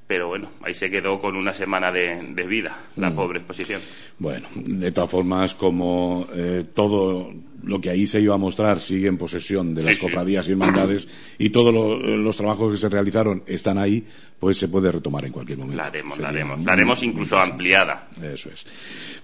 [0.06, 3.14] pero bueno, ahí se quedó con una semana de, vida, la mm.
[3.14, 3.80] pobre exposición.
[4.18, 7.32] Bueno, de todas formas, como eh, todo
[7.66, 11.08] lo que ahí se iba a mostrar sigue en posesión de las cofradías y hermandades
[11.38, 14.04] y todos los trabajos que se realizaron están ahí,
[14.38, 15.76] pues se puede retomar en cualquier momento.
[15.76, 16.64] La haremos, la haremos.
[16.64, 18.08] La haremos incluso ampliada.
[18.22, 18.66] Eso es.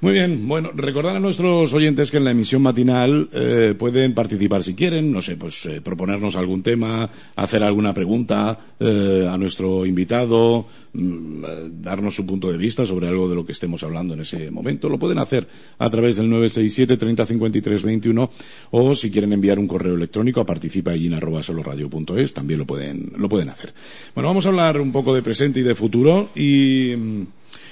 [0.00, 4.62] Muy bien, bueno, recordar a nuestros oyentes que en la emisión matinal eh, pueden participar
[4.62, 9.84] si quieren, no sé, pues eh, proponernos algún tema, hacer alguna pregunta eh, a nuestro
[9.84, 14.50] invitado, darnos su punto de vista sobre algo de lo que estemos hablando en ese
[14.50, 14.88] momento.
[14.88, 15.46] Lo pueden hacer
[15.78, 18.30] a través del 967 30 53 21
[18.72, 23.72] o si quieren enviar un correo electrónico a participaallin.soloradio.es también lo pueden, lo pueden hacer.
[24.14, 27.22] Bueno, vamos a hablar un poco de presente y de futuro y mm,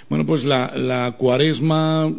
[0.08, 2.12] bueno, pues la, cuaresma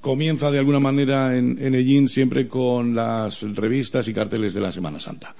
[0.00, 5.00] comienza de alguna manera en, en siempre con las revistas y carteles de la Semana
[5.00, 5.34] Santa.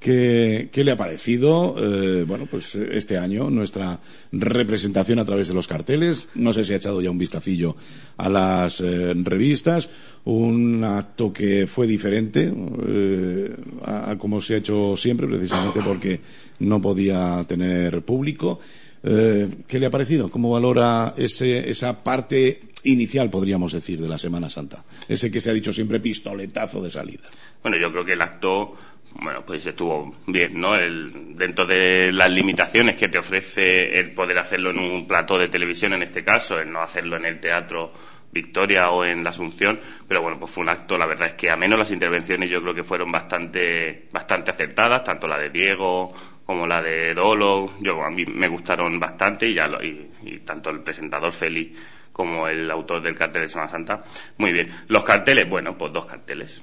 [0.00, 4.00] ¿Qué, le ha parecido, eh, bueno, pues este año nuestra
[4.32, 6.30] representación a través de los carteles?
[6.34, 7.76] No sé si ha echado ya un vistacillo
[8.16, 9.90] a las eh, revistas.
[10.24, 12.50] Un acto que fue diferente
[12.88, 16.20] eh, a, como se ha hecho siempre, precisamente porque
[16.60, 18.58] no podía tener público.
[19.02, 20.30] ¿Qué le ha parecido?
[20.30, 24.84] ¿Cómo valora esa parte inicial, podríamos decir, de la Semana Santa?
[25.08, 27.24] Ese que se ha dicho siempre pistoletazo de salida.
[27.62, 28.74] Bueno, yo creo que el acto
[29.14, 30.76] bueno, pues estuvo bien, ¿no?
[30.76, 35.48] El, dentro de las limitaciones que te ofrece el poder hacerlo en un plató de
[35.48, 37.92] televisión, en este caso, el no hacerlo en el teatro
[38.32, 41.50] Victoria o en la Asunción, pero bueno, pues fue un acto, la verdad es que
[41.50, 46.14] a menos las intervenciones yo creo que fueron bastante, bastante acertadas, tanto la de Diego
[46.46, 50.80] como la de Dolo, yo a mí me gustaron bastante y ya y, tanto el
[50.80, 51.78] presentador Félix
[52.12, 54.04] como el autor del cartel de Semana Santa,
[54.38, 54.70] muy bien.
[54.88, 56.62] Los carteles, bueno, pues dos carteles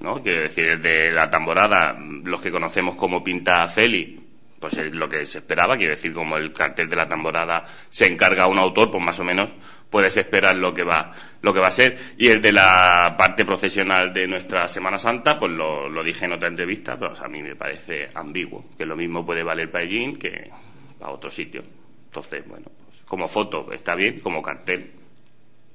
[0.00, 0.22] ¿no?
[0.22, 4.20] Quiero decir, desde la tamborada, los que conocemos como Pinta Feli,
[4.58, 8.06] pues es lo que se esperaba, quiero decir, como el cartel de la tamborada se
[8.06, 9.50] encarga a un autor, pues más o menos
[9.90, 11.96] puedes esperar lo que va, lo que va a ser.
[12.18, 16.32] Y el de la parte profesional de nuestra Semana Santa, pues lo, lo dije en
[16.32, 20.14] otra entrevista, pero a mí me parece ambiguo, que lo mismo puede valer para allí
[20.14, 20.50] que
[20.98, 21.62] para otro sitio.
[22.06, 24.97] Entonces, bueno, pues como foto está bien, como cartel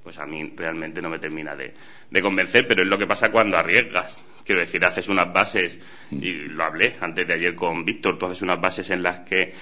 [0.04, 1.74] pues a mí realmente no me termina de,
[2.22, 4.24] convencer, pero es lo que pasa cuando arriesgas.
[4.46, 5.80] Quiero decir, haces unas bases,
[6.12, 9.54] y lo hablé antes de ayer con Víctor, tú haces unas bases en las que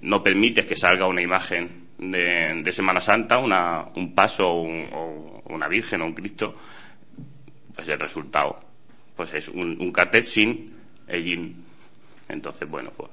[0.00, 6.00] no permites que salga una imagen de, Semana Santa, una, un paso o una Virgen
[6.00, 6.56] o un Cristo,
[7.74, 8.68] pues el resultado
[9.18, 10.76] pues es un, cartel sin
[11.08, 11.56] el
[12.28, 13.10] Entonces, bueno, pues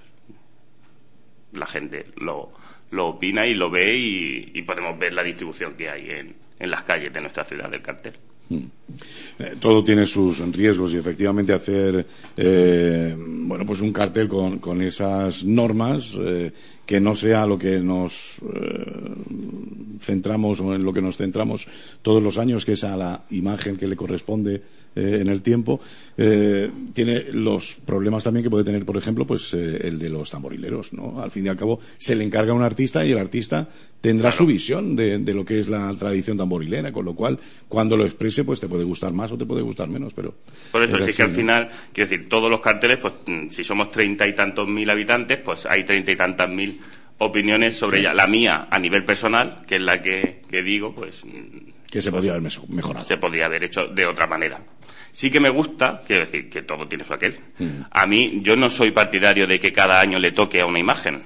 [1.54, 2.54] la gente lo,
[2.92, 6.84] lo opina y lo ve y podemos ver la distribución que hay en, en las
[6.84, 8.14] calles de nuestra ciudad del cartel.
[8.48, 8.66] Hmm.
[9.40, 12.06] Eh, todo tiene sus riesgos y efectivamente hacer
[12.38, 16.52] eh, bueno pues un cartel con, con esas normas eh,
[16.86, 18.36] que no sea lo que nos
[20.02, 21.68] centramos o en lo que nos centramos
[22.02, 24.62] todos los años que es a la imagen que le corresponde
[24.98, 25.82] eh, en el tiempo,
[26.18, 30.30] eh, tiene los problemas también que puede tener, por ejemplo, pues eh, el de los
[30.30, 31.20] tamborileros, ¿no?
[31.22, 33.68] Al fin y al cabo, se le encarga a un artista y el artista
[34.06, 38.06] tendrá su visión de, lo que es la tradición tamborilera, con lo cual, cuando lo
[38.06, 40.36] exprese, pues te puede gustar más o te puede gustar menos, pero...
[40.72, 43.90] Por eso, sí que al final, quiero decir, todos los carteles, pues mm, si somos
[43.90, 46.80] treinta y tantos mil habitantes, pues hay treinta y tantas mil
[47.18, 48.14] opiniones sobre ella.
[48.14, 51.26] La mía, a nivel personal, que es la que, que digo, pues...
[51.26, 53.06] Mm, que se podría haber mejorado.
[53.06, 54.62] Se podría haber hecho de otra manera.
[55.12, 57.40] Sí que me gusta, quiero decir, que todo tiene su aquel.
[57.58, 57.66] Mm.
[57.90, 61.24] A mí, yo no soy partidario de que cada año le toque a una imagen.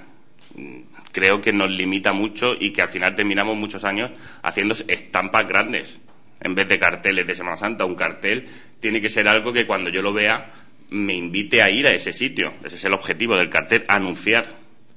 [1.20, 4.10] Creo que nos limita mucho y que al final terminamos muchos años
[4.42, 6.00] haciendo estampas grandes
[6.40, 7.84] en vez de carteles de Semana Santa.
[7.84, 8.48] Un cartel
[8.80, 10.50] tiene que ser algo que cuando yo lo vea
[10.92, 12.54] me invite a ir a ese sitio.
[12.64, 14.46] Ese es el objetivo del cartel, anunciar,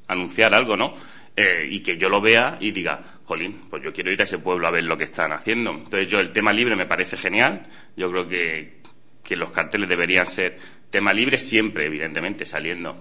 [0.07, 0.95] anunciar algo, ¿no?
[1.35, 4.39] Eh, y que yo lo vea y diga, jolín, pues yo quiero ir a ese
[4.39, 5.73] pueblo a ver lo que están haciendo.
[5.73, 7.63] Entonces yo el tema libre me parece genial.
[7.97, 8.77] Yo creo que,
[9.25, 10.57] que los carteles deberían ser
[10.89, 12.97] tema libre siempre, evidentemente, saliendo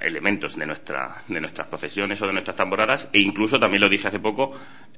[0.00, 4.08] elementos de, nuestra, de nuestras procesiones o de nuestras tamboradas e incluso también lo dije
[4.08, 4.52] hace poco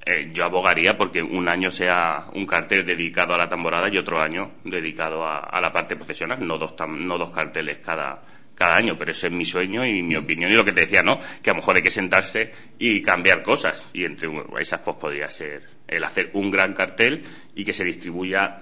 [0.05, 4.21] eh, yo abogaría porque un año sea un cartel dedicado a la tamborada y otro
[4.21, 8.23] año dedicado a, la parte profesional no dos no dos carteles cada
[8.55, 10.51] cada año pero ese es mi sueño y mi opinión.
[10.51, 13.43] Y lo que te decía no que a lo mejor hay que sentarse y cambiar
[13.43, 14.29] cosas y entre
[14.61, 18.61] esas pues podría ser el hacer un gran cartel y que se distribuya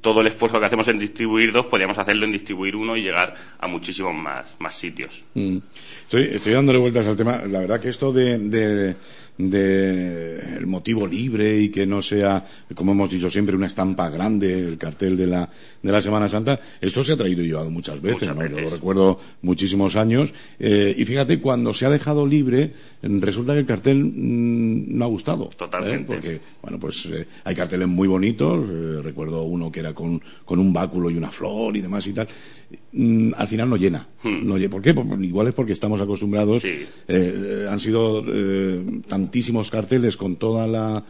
[0.00, 3.34] todo el esfuerzo que hacemos en distribuir dos, podríamos hacerlo en distribuir uno y llegar
[3.58, 5.24] a muchísimos más, más sitios.
[5.34, 5.58] Mm.
[6.04, 7.42] Estoy, estoy dándole vueltas al tema.
[7.46, 8.96] La verdad que esto de, de
[9.38, 14.78] el motivo libre y que no sea, como hemos dicho siempre, una estampa grande, el
[14.78, 15.48] cartel de la,
[15.82, 16.60] de la Semana Santa.
[16.80, 18.46] Esto se ha traído y llevado muchas veces, ¿no?
[18.46, 20.32] Yo lo recuerdo muchísimos años.
[20.58, 25.08] Eh, y fíjate, cuando se ha dejado libre, resulta que el cartel mm, no ha
[25.08, 25.44] gustado.
[25.44, 25.56] ¿eh?
[25.56, 26.12] Totalmente.
[26.12, 28.66] Porque, bueno, pues eh, hay carteles muy bonitos.
[29.02, 32.28] recuerdo uno que era con, con un báculo y una flor y demás y tal.
[32.92, 34.06] Mm, al final no llena.
[34.22, 34.46] Hmm.
[34.46, 34.94] No, ¿Por qué?
[34.94, 36.62] Pues, igual es porque estamos acostumbrados.
[37.68, 38.24] han sido
[39.08, 41.04] tantísimos carteles con toda la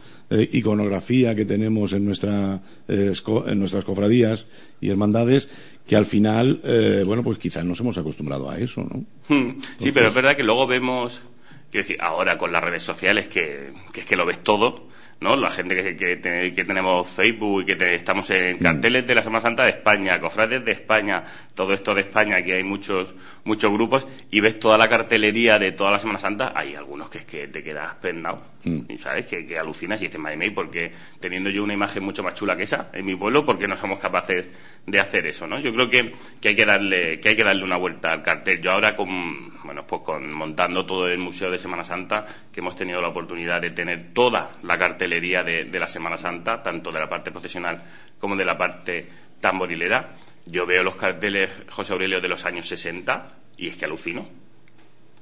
[0.51, 4.47] iconografía que tenemos en, nuestra, en nuestras cofradías
[4.81, 5.49] y hermandades
[5.87, 9.05] que al final, eh, bueno, pues quizás nos hemos acostumbrado a eso, ¿no?
[9.27, 9.59] Hmm.
[9.79, 11.21] sí, pero es verdad que luego vemos,
[11.69, 14.87] quiero decir, ahora con las redes sociales que, que es que lo ves todo,
[15.23, 15.35] ¿no?
[15.35, 18.59] La gente que, que, tenemos Facebook y que estamos en mm.
[18.59, 21.23] carteles de la Semana Santa de España, cofrades de España,
[21.55, 25.71] todo esto de España, que hay muchos muchos grupos, y ves toda la cartelería de
[25.71, 28.97] toda la Semana Santa, hay algunos que es que te quedas prendado, mm.
[28.97, 32.63] sabes, que, alucinas y dices, madre porque teniendo yo una imagen mucho más chula que
[32.63, 34.49] esa en mi pueblo, porque no somos capaces
[34.85, 35.59] de hacer eso, ¿no?
[35.59, 38.61] Yo creo que, que hay que darle, que hay que darle una vuelta al cartel.
[38.61, 42.75] Yo ahora con, bueno, pues con montando todo el Museo de Semana Santa, que hemos
[42.75, 46.99] tenido la oportunidad de tener toda la cartelería de, de la Semana Santa, tanto de
[46.99, 47.81] la parte profesional
[48.19, 49.07] como de la parte
[49.39, 54.42] tamborilera, yo veo los carteles José Aurelio de los años 60 y es que alucino.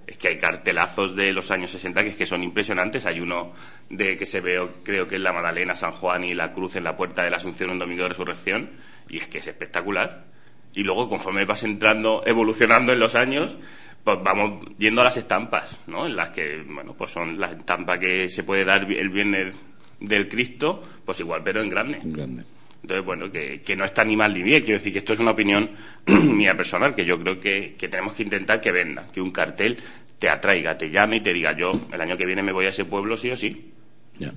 [0.07, 3.05] Es que hay cartelazos de los años 60 que es que son impresionantes.
[3.05, 3.53] Hay uno
[3.89, 6.83] de que se ve, creo que es la Magdalena, San Juan y la cruz en
[6.83, 8.69] la puerta de la Asunción un domingo de resurrección
[9.09, 10.25] y es que es espectacular.
[10.73, 13.57] Y luego, conforme vas entrando, evolucionando en los años,
[14.03, 16.05] pues vamos viendo las estampas, ¿no?
[16.05, 19.53] En las que, bueno, pues son las estampas que se puede dar el viernes
[19.99, 21.97] del Cristo, pues igual, pero en grande.
[21.97, 22.43] En grande.
[22.81, 24.61] Entonces, bueno, que, no está ni mal ni bien.
[24.63, 25.71] Quiero decir que esto es una opinión
[26.07, 29.77] mía personal, que yo creo que, que, tenemos que intentar que venda, que un cartel
[30.17, 32.69] te atraiga, te llame y te diga yo, el año que viene me voy a
[32.69, 33.71] ese pueblo sí o sí.
[34.19, 34.33] Ya.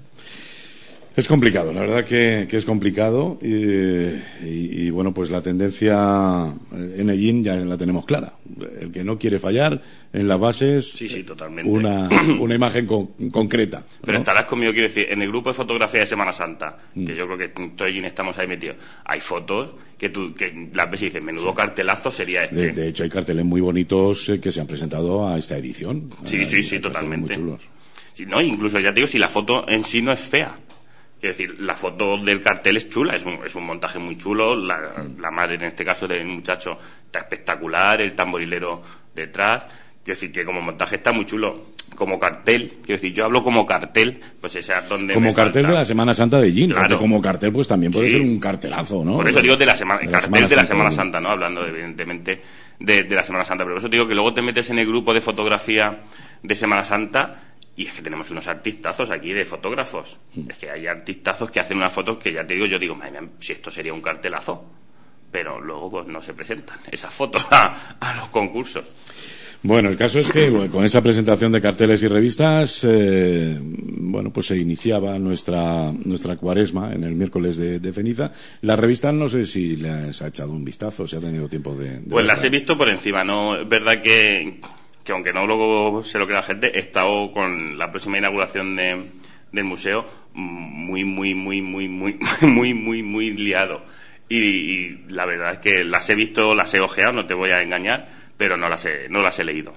[1.17, 7.55] Es complicado, la verdad que, es complicado y, bueno, pues la tendencia en Ellín ya
[7.55, 8.33] la tenemos clara.
[8.81, 9.81] El que no quiere fallar
[10.13, 11.71] en las bases, sí, sí, totalmente.
[11.71, 12.09] Una,
[12.41, 12.87] una imagen
[13.31, 13.85] concreta.
[14.05, 17.17] Pero estarás conmigo, quiero decir, en el grupo de fotografía de Semana Santa, que mm.
[17.17, 21.03] yo creo que todo Ellín estamos ahí metidos, hay fotos que tú que las ves
[21.03, 22.73] y dices, menudo cartelazo sería este.
[22.73, 26.11] De, hecho, hay carteles muy bonitos eh, que se han presentado a esta edición.
[26.25, 27.39] Sí, sí, sí, totalmente.
[27.39, 30.59] no, incluso ya te digo, si la foto en sí no es fea
[31.21, 34.55] es decir, la foto del cartel es chula, es un, es un montaje muy chulo,
[34.55, 38.83] la, la, madre en este caso del muchacho está espectacular, el tamborilero
[39.15, 39.67] detrás,
[40.05, 43.65] quiero decir que como montaje está muy chulo, como cartel, quiero decir, yo hablo como
[43.65, 46.99] cartel, pues ese es donde Como cartel de la Semana Santa de Gin, claro.
[46.99, 49.17] como cartel pues también puede ser un cartelazo, ¿no?
[49.17, 51.31] Por eso digo de la semana, de cartel de la Semana Santa, ¿no?
[51.31, 52.43] Hablando evidentemente
[52.79, 54.87] de, de la Semana Santa, pero por eso digo que luego te metes en el
[54.87, 56.03] grupo de fotografía
[56.43, 60.19] de Semana Santa y es que tenemos unos artistazos aquí de fotógrafos.
[60.35, 60.51] Mm.
[60.51, 62.97] Es que hay artistazos que hacen unas fotos que ya te digo, yo digo,
[63.41, 64.65] si esto sería un cartelazo.
[65.31, 68.85] Pero luego pues no se presentan esas fotos a, los concursos.
[69.63, 74.49] Bueno, el caso es que con esa presentación de carteles y revistas, eh, bueno, pues
[74.49, 78.31] se iniciaba nuestra, nuestra cuaresma en el miércoles de, ceniza.
[78.61, 82.03] La revista no sé si les ha echado un vistazo, si ha tenido tiempo de...
[82.09, 83.57] pues las he visto por encima, ¿no?
[83.57, 84.61] Es verdad que
[85.05, 88.75] que aunque no luego se lo crea la gente, he estado con la próxima inauguración
[88.75, 89.11] de,
[89.53, 93.85] del museo muy, muy, muy, muy, muy, muy, muy, muy liado.
[94.29, 97.63] Y, la verdad es que las he visto, las he ojeado, no te voy a
[97.63, 99.75] engañar, pero no las he, no las he leído.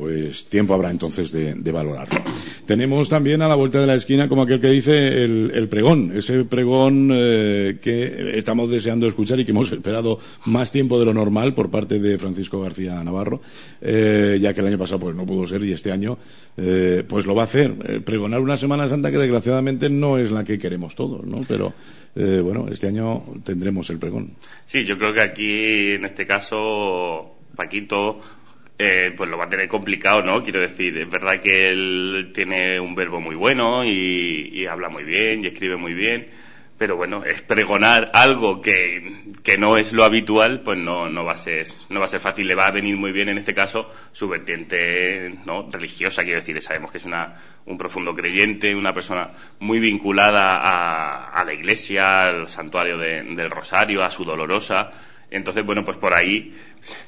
[0.00, 2.22] Pues tiempo habrá entonces de, valorarlo.
[2.64, 6.44] Tenemos también a la vuelta de la esquina, como aquel que dice, el, pregón, ese
[6.46, 11.52] pregón eh, que estamos deseando escuchar y que hemos esperado más tiempo de lo normal
[11.52, 13.42] por parte de Francisco García Navarro,
[13.82, 16.16] eh, ya que el año pasado pues no pudo ser y este año
[16.56, 18.02] eh, pues lo va a hacer.
[18.02, 21.40] pregonar una Semana Santa que desgraciadamente no es la que queremos todos, ¿no?
[21.46, 21.74] Pero
[22.14, 24.30] bueno, este año tendremos el pregón.
[24.64, 28.18] Sí, yo creo que aquí en este caso Paquito
[28.82, 30.42] eh, pues lo va a tener complicado, ¿no?
[30.42, 35.44] Quiero decir, es verdad que él tiene un verbo muy bueno y, habla muy bien
[35.44, 36.28] y escribe muy bien,
[36.78, 41.32] pero bueno, es pregonar algo que, que, no es lo habitual, pues no, no va
[41.32, 42.46] a ser, no va a ser fácil.
[42.46, 45.68] Le va a venir muy bien en este caso su vertiente, ¿no?
[45.70, 47.34] religiosa, quiero decir, sabemos que es una,
[47.66, 54.02] un profundo creyente, una persona muy vinculada a, a la iglesia, al santuario del Rosario,
[54.02, 54.90] a su dolorosa,
[55.30, 56.54] entonces, bueno, pues por ahí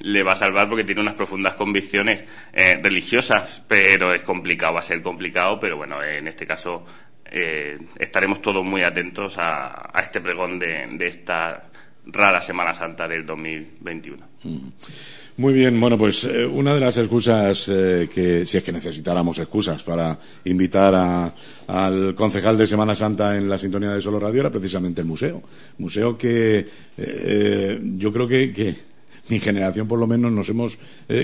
[0.00, 4.80] le va a salvar porque tiene unas profundas convicciones eh, religiosas, pero es complicado, va
[4.80, 6.84] a ser complicado, pero bueno, en este caso
[7.24, 11.64] eh, estaremos todos muy atentos a, este pregón de, esta
[12.04, 14.28] rara Semana Santa del 2021.
[15.38, 19.38] Muy bien, bueno, pues eh, una de las excusas eh, que, si es que necesitáramos
[19.38, 21.32] excusas para invitar
[21.66, 25.42] al concejal de Semana Santa en la sintonía de Solo Radio era precisamente el museo.
[25.78, 26.66] Museo que
[26.98, 28.74] eh, yo creo que,
[29.28, 30.76] mi generación por lo menos nos hemos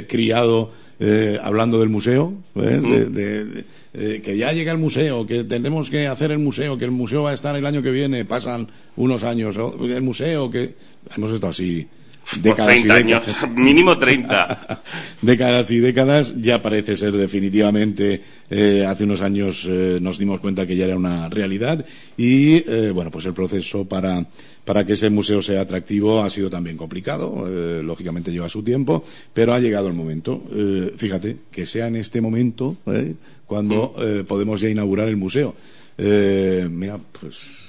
[0.09, 0.70] criado
[1.42, 6.84] hablando del museo, que ya llega el museo, que tenemos que hacer el museo, que
[6.84, 10.76] el museo va a estar el año que viene, pasan unos años, el museo, que
[11.14, 11.88] hemos estado así
[12.37, 13.22] décadas 30 años,
[13.57, 14.83] mínimo 30.
[15.22, 20.66] décadas y décadas, ya parece ser definitivamente, eh, hace unos años eh, nos dimos cuenta
[20.66, 21.85] que ya era una realidad
[22.16, 24.26] y, eh, bueno, pues el proceso para,
[24.64, 27.49] para que ese museo sea atractivo ha sido también complicado,
[27.83, 30.43] lógicamente lleva su tiempo, pero ha llegado el momento.
[30.97, 32.76] fíjate, que sea en este momento
[33.47, 34.24] cuando mm.
[34.26, 35.55] podemos ya inaugurar el museo.
[35.97, 37.68] mira, pues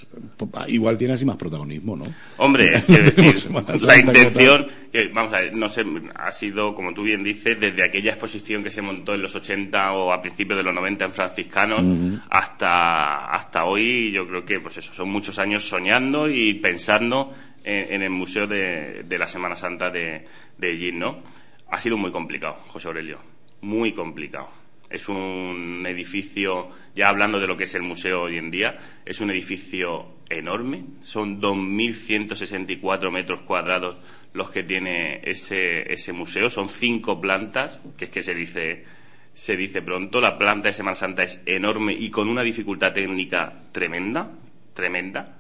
[0.68, 2.06] igual tiene así más protagonismo, ¿no?
[2.38, 3.52] Hombre, decir,
[3.82, 5.86] la intención, que, vamos a ver, no sé,
[6.16, 9.94] ha sido, como tú bien dices, desde aquella exposición que se montó en los 80
[9.94, 11.84] o a principios de los 90 en Franciscanos
[12.30, 17.34] hasta, hasta hoy, yo creo que, pues eso, son muchos años soñando y pensando
[17.64, 20.26] en, el Museo de, la Semana Santa de,
[20.58, 21.22] de ¿no?
[21.70, 23.20] Ha sido muy complicado, José Aurelio,
[23.62, 24.59] muy complicado
[24.90, 29.22] es un edificio, ya hablando de lo que es el museo hoy en día, es
[29.22, 30.84] un edificio enorme.
[31.02, 33.98] Son 2.164 metros cuadrados
[34.34, 36.50] los que tiene ese, ese museo.
[36.50, 38.86] Son cinco plantas, que es que se dice,
[39.34, 40.22] se dice pronto.
[40.22, 44.32] La planta de Semana Santa es enorme y con una dificultad técnica tremenda,
[44.74, 45.38] tremenda.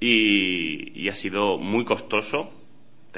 [0.00, 2.52] Y, ha sido muy costoso.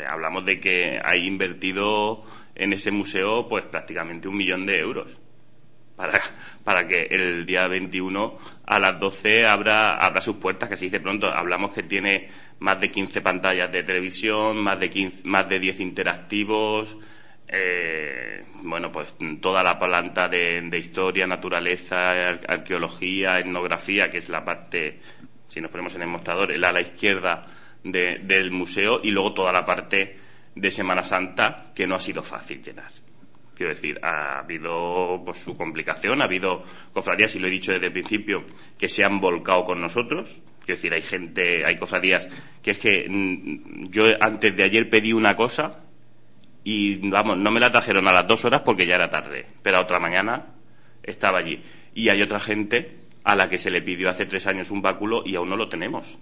[0.09, 5.21] hablamos de que hay invertido en ese museo pues prácticamente un millón de euros
[6.65, 11.29] para, que el día 21 a las 12 abra, sus puertas, que se dice pronto.
[11.29, 12.29] Hablamos que tiene
[12.61, 16.97] más de 15 pantallas de televisión, más de, más de 10 interactivos,
[17.53, 25.01] eh, bueno, pues toda la planta de, historia, naturaleza, arqueología, etnografía, que es la parte,
[25.49, 27.47] si nos ponemos en el mostrador, el ala izquierda
[27.83, 30.17] del museo, y luego toda la parte
[30.55, 32.91] de Semana Santa, que no ha sido fácil llenar.
[33.61, 37.89] Quiero decir, ha habido pues, su complicación, ha habido cofradías, y lo he dicho desde
[37.89, 38.43] el principio,
[38.79, 40.41] que se han volcado con nosotros.
[40.65, 42.27] Quiero decir, hay gente, hay cofradías
[42.63, 45.81] que es que mm, yo antes de ayer pedí una cosa
[46.65, 49.77] y, vamos, no me la trajeron a las dos horas porque ya era tarde, pero
[49.77, 50.55] a otra mañana
[51.03, 51.63] estaba allí.
[51.95, 55.23] Y hay otra gente a la que se le pidió hace tres años un báculo
[55.27, 56.19] y aún no lo tenemos.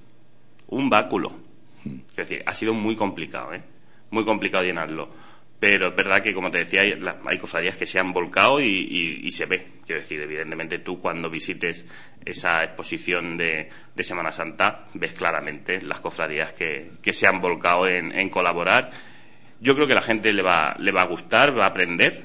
[0.67, 1.39] Un báculo.
[1.85, 2.01] Hmm.
[2.11, 3.63] Es decir, ha sido muy complicado, ¿eh?
[4.11, 5.28] Muy complicado llenarlo.
[5.61, 9.47] Pero es verdad que, como te decía, hay, cofradías que se han volcado y, se
[9.47, 9.67] ve.
[9.85, 11.85] Quiero decir, evidentemente tú cuando visites
[12.25, 18.91] esa exposición de, Semana Santa ves claramente las cofradías que, se han volcado en, colaborar.
[19.61, 22.23] Yo creo que la gente le va, le va a gustar, va a aprender,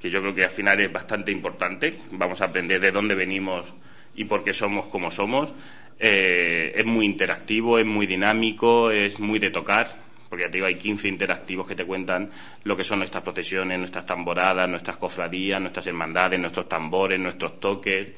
[0.00, 1.98] que yo creo que al final es bastante importante.
[2.12, 3.74] Vamos a aprender de dónde venimos
[4.14, 5.52] y por qué somos como somos.
[5.98, 10.66] Eh, es muy interactivo, es muy dinámico, es muy de tocar porque ya te digo,
[10.66, 12.30] hay 15 interactivos que te cuentan
[12.64, 18.12] lo que son nuestras procesiones, nuestras tamboradas, nuestras cofradías, nuestras hermandades, nuestros tambores, nuestros toques,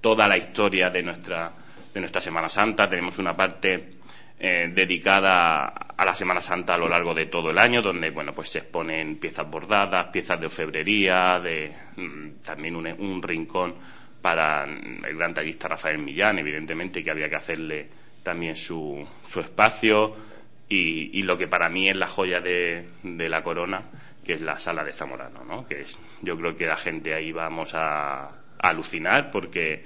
[0.00, 1.52] toda la historia de nuestra,
[1.92, 2.88] de nuestra Semana Santa.
[2.88, 3.94] Tenemos una parte
[4.38, 5.64] eh, dedicada
[5.96, 8.58] a la Semana Santa a lo largo de todo el año, donde bueno pues se
[8.58, 13.74] exponen piezas bordadas, piezas de orfebrería, de mm, también un, un, rincón
[14.20, 17.88] para el gran tallista Rafael Millán, evidentemente que había que hacerle
[18.22, 20.33] también su, su espacio
[20.74, 23.82] y, lo que para mí es la joya de, la corona,
[24.24, 25.66] que es la sala de Zamorano, ¿no?
[25.66, 29.84] Que es, yo creo que la gente ahí vamos a, alucinar porque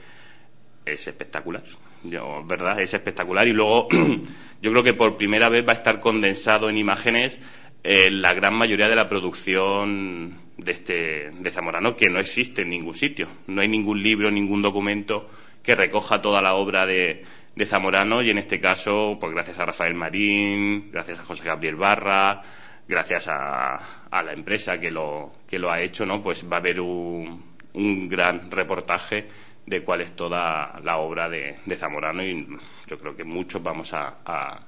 [0.84, 1.64] es espectacular.
[2.04, 2.80] Yo, ¿verdad?
[2.80, 3.88] Es espectacular y luego
[4.62, 7.40] yo creo que por primera vez va a estar condensado en imágenes
[7.82, 12.70] eh, la gran mayoría de la producción de este de Zamorano que no existe en
[12.70, 13.28] ningún sitio.
[13.48, 15.28] No hay ningún libro, ningún documento
[15.62, 17.24] que recoja toda la obra de,
[17.58, 21.74] de Zamorano y en este caso, pues gracias a Rafael Marín, gracias a José Gabriel
[21.74, 22.40] Barra,
[22.86, 23.80] gracias a,
[24.12, 26.22] la empresa que lo, que lo ha hecho, ¿no?
[26.22, 29.26] Pues va a haber un, un gran reportaje
[29.66, 32.46] de cuál es toda la obra de, Zamorano y
[32.86, 34.60] yo creo que muchos vamos a, a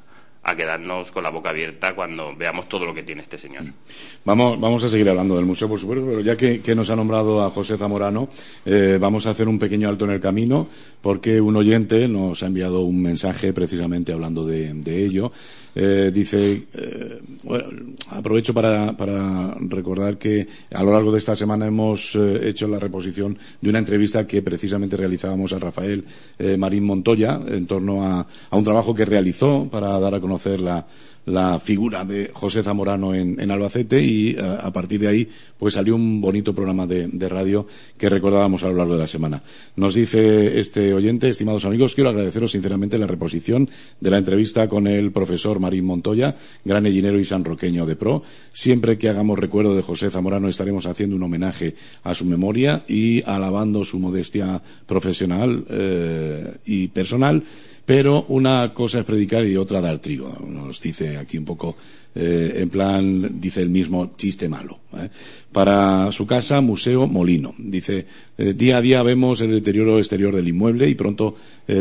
[0.56, 3.64] quedarnos con la boca abierta cuando veamos todo lo que tiene este señor.
[4.24, 7.42] Vamos, vamos a seguir hablando del museo, por supuesto, pero ya que, nos ha nombrado
[7.42, 8.28] a José Zamorano,
[8.64, 10.68] eh, vamos a hacer un pequeño alto en el camino,
[11.00, 15.32] porque un oyente nos ha enviado un mensaje precisamente hablando de, ello.
[15.74, 17.68] Eh, dice, eh, bueno,
[18.10, 18.92] aprovecho para,
[19.60, 24.26] recordar que a lo largo de esta semana hemos hecho la reposición de una entrevista
[24.26, 26.04] que precisamente realizábamos a Rafael
[26.58, 30.86] Marín Montoya en torno a, un trabajo que realizó para dar a conocer la,
[31.30, 35.28] la figura de José Zamorano en, Albacete y a, partir de ahí
[35.58, 37.66] pues salió un bonito programa de, radio
[37.96, 39.42] que recordábamos a lo largo de la semana.
[39.76, 43.68] Nos dice este oyente, estimados amigos, quiero agradeceros sinceramente la reposición
[44.00, 48.22] de la entrevista con el profesor Marín Montoya, gran ellinero y sanroqueño de pro.
[48.52, 53.22] Siempre que hagamos recuerdo de José Zamorano estaremos haciendo un homenaje a su memoria y
[53.24, 57.44] alabando su modestia profesional eh, y personal
[57.90, 60.32] pero una cosa es predicar y otra dar trigo.
[60.46, 61.76] Nos dice aquí un poco,
[62.14, 64.78] eh, en plan, dice el mismo chiste malo.
[64.96, 65.08] ¿eh?
[65.50, 67.52] Para su casa, Museo Molino.
[67.58, 68.06] Dice,
[68.38, 71.34] eh, día a día vemos el deterioro exterior del inmueble y pronto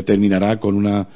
[0.04, 1.08] terminará con una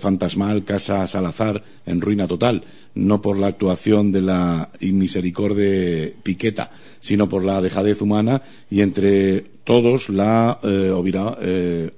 [0.00, 2.62] fantasmal casa Salazar en ruina total,
[2.94, 6.70] no por la actuación de la inmisericordia Piqueta,
[7.00, 8.40] sino por la dejadez humana
[8.70, 10.58] y entre todos la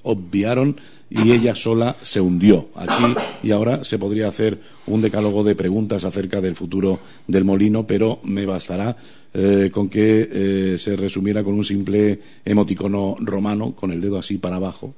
[0.02, 0.76] obviaron
[1.10, 6.04] y ella sola se hundió aquí y ahora se podría hacer un decálogo de preguntas
[6.04, 8.96] acerca del futuro del molino, pero me bastará
[9.34, 14.38] eh, con que eh, se resumiera con un simple emoticono romano, con el dedo así
[14.38, 14.94] para abajo,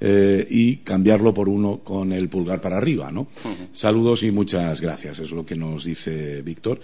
[0.00, 3.28] eh, y cambiarlo por uno con el pulgar para arriba, ¿no?
[3.72, 6.80] Saludos y muchas gracias, es lo que nos dice Víctor.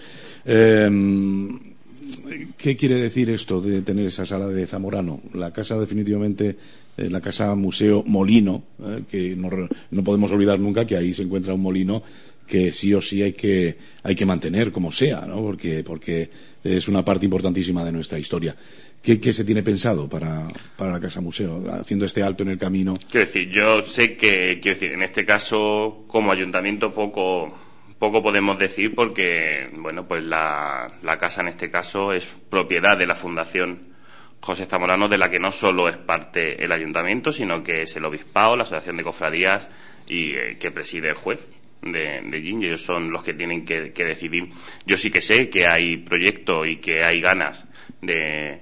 [2.57, 5.21] ¿Qué quiere decir esto de tener esa sala de Zamorano?
[5.33, 6.55] La casa definitivamente
[6.97, 11.53] eh, la casa museo Molino, eh, que no, podemos olvidar nunca que ahí se encuentra
[11.53, 12.03] un molino
[12.45, 15.41] que sí o sí hay que, hay que mantener como sea, ¿no?
[15.41, 16.29] porque, porque
[16.63, 18.55] es una parte importantísima de nuestra historia.
[19.01, 22.97] ¿Qué, se tiene pensado para, para, la Casa Museo, haciendo este alto en el camino?
[23.09, 27.57] Quiero decir, yo sé que, quiero decir, en este caso, como ayuntamiento, poco,
[28.01, 33.05] poco podemos decir porque, bueno, pues la, la casa en este caso es propiedad de
[33.05, 33.93] la Fundación
[34.41, 38.05] José Zamorano, de la que no solo es parte el ayuntamiento, sino que es el
[38.05, 39.69] obispado, la asociación de cofradías
[40.07, 41.47] y eh, que preside el juez
[41.83, 44.49] de, de ellos son los que tienen que, decidir.
[44.87, 47.67] Yo sí que sé que hay proyecto y que hay ganas
[48.01, 48.61] de,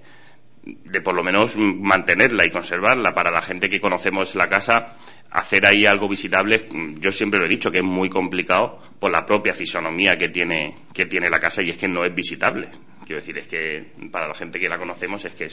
[0.64, 4.96] de por lo menos mantenerla y conservarla para la gente que conocemos la casa
[5.32, 6.68] hacer ahí algo visitable,
[7.00, 10.76] yo siempre lo he dicho que es muy complicado por la propia fisonomía que tiene,
[10.94, 12.70] que tiene la casa y es que no es visitable.
[13.06, 15.48] Quiero decir, es que para la gente que la conocemos es que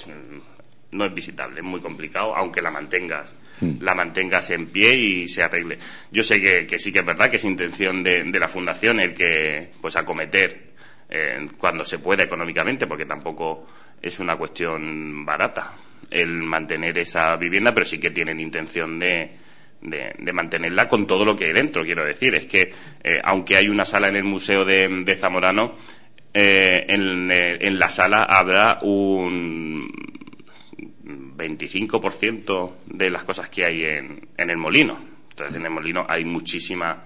[0.93, 3.83] no es visitable, es muy complicado, aunque la mantengas, mm.
[3.83, 5.79] la mantengas en pie y se arregle.
[6.11, 9.73] Yo sé que, sí que es verdad que es intención de, la fundación el que,
[9.81, 10.75] pues, acometer
[11.09, 13.67] eh, cuando se pueda económicamente, porque tampoco
[14.01, 15.74] es una cuestión barata
[16.11, 19.30] el mantener esa vivienda, pero sí que tienen intención de,
[19.80, 21.82] de, mantenerla con todo lo que hay dentro.
[21.82, 22.72] Quiero decir, es que
[23.03, 25.74] eh, aunque hay una sala en el Museo de Zamorano,
[26.38, 29.90] eh, eh, en, la sala habrá un
[31.34, 34.99] 25% de las cosas que hay en, el molino.
[35.30, 37.05] Entonces, en el molino hay muchísima,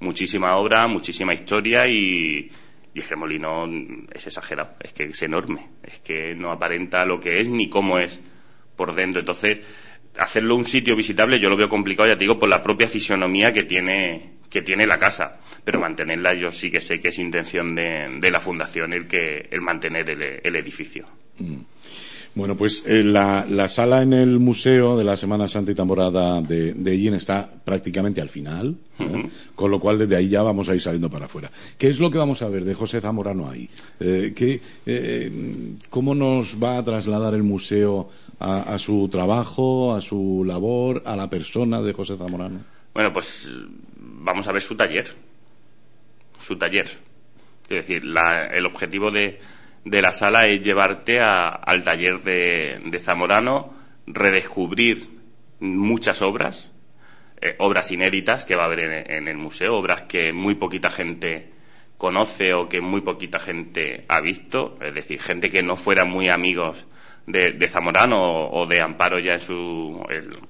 [0.00, 2.50] muchísima obra, muchísima historia y,
[2.96, 7.20] y es que el es exagerado, es que es enorme, es que no aparenta lo
[7.20, 8.22] que es ni cómo es
[8.74, 9.20] por dentro.
[9.20, 9.60] Entonces,
[10.18, 13.52] hacerlo un sitio visitable yo lo veo complicado, ya te digo, por la propia fisionomía
[13.52, 17.74] que tiene, que tiene la casa pero mantenerla yo sí que sé que es intención
[17.74, 21.04] de, la fundación el que el mantener el, edificio.
[21.38, 21.56] Mm.
[22.36, 26.74] Bueno, pues eh, la, sala en el museo de la Semana Santa y Temporada de,
[26.74, 29.26] de está prácticamente al final, ¿eh?
[29.54, 31.50] con lo cual desde ahí ya vamos a ir saliendo para afuera.
[31.78, 33.68] ¿Qué es lo que vamos a ver de José Zamorano ahí?
[33.98, 41.16] Eh, ¿Cómo nos va a trasladar el museo a, su trabajo, a su labor, a
[41.16, 42.60] la persona de José Zamorano?
[42.92, 43.50] Bueno, pues
[43.96, 45.26] vamos a ver su taller
[46.46, 46.86] su taller.
[47.68, 48.02] Es decir,
[48.52, 49.40] el objetivo de,
[49.86, 53.72] la sala es llevarte al taller de, Zamorano,
[54.06, 55.08] redescubrir
[55.60, 56.72] muchas obras,
[57.40, 58.80] eh, obras inéditas que va a haber
[59.10, 61.52] en, el museo, obras que muy poquita gente
[61.96, 66.28] conoce o que muy poquita gente ha visto, es decir, gente que no fuera muy
[66.28, 66.86] amigos
[67.26, 70.04] de, Zamorano o, de Amparo ya en su,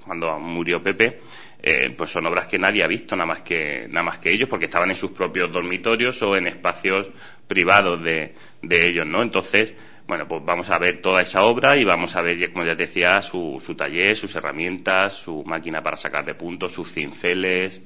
[0.05, 1.21] cuando murió Pepe,
[1.69, 4.49] eh, pues son obras que nadie ha visto nada más que nada más que ellos
[4.49, 7.11] porque estaban en sus propios dormitorios o en espacios
[7.49, 9.75] privados de, de ellos no entonces
[10.07, 12.87] bueno pues vamos a ver toda esa obra y vamos a ver como ya te
[12.87, 17.83] decía su, su taller sus herramientas su máquina para sacar de puntos sus cinceles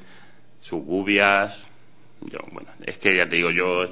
[0.60, 1.66] sus gubias.
[2.20, 3.84] Yo bueno es que ya te digo yo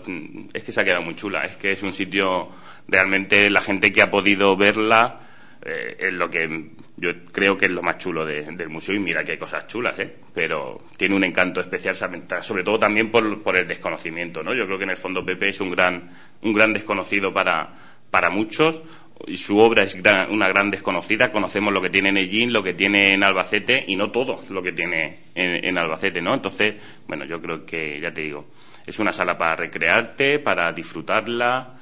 [0.52, 1.46] es que se ha quedado muy chula.
[1.46, 2.50] Es que es un sitio
[2.86, 5.27] realmente la gente que ha podido verla
[5.64, 9.24] eh, es lo que yo creo que es lo más chulo del museo y mira
[9.24, 10.12] que hay cosas chulas, ¿eh?
[10.34, 14.42] pero tiene un encanto especial, sobre todo también por, por, el desconocimiento.
[14.42, 14.54] ¿no?
[14.54, 16.10] Yo creo que en el fondo Pepe es un gran,
[16.42, 17.72] un gran desconocido para,
[18.10, 18.82] para muchos
[19.26, 19.96] y su obra es
[20.30, 21.32] una gran desconocida.
[21.32, 24.62] Conocemos lo que tiene en Ellín, lo que tiene en Albacete y no todo lo
[24.62, 26.34] que tiene en, Albacete, ¿no?
[26.34, 26.74] Entonces,
[27.06, 28.46] bueno, yo creo que, ya te digo,
[28.86, 31.74] es una sala para recrearte, para disfrutarla,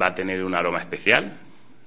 [0.00, 1.32] va a tener un aroma especial.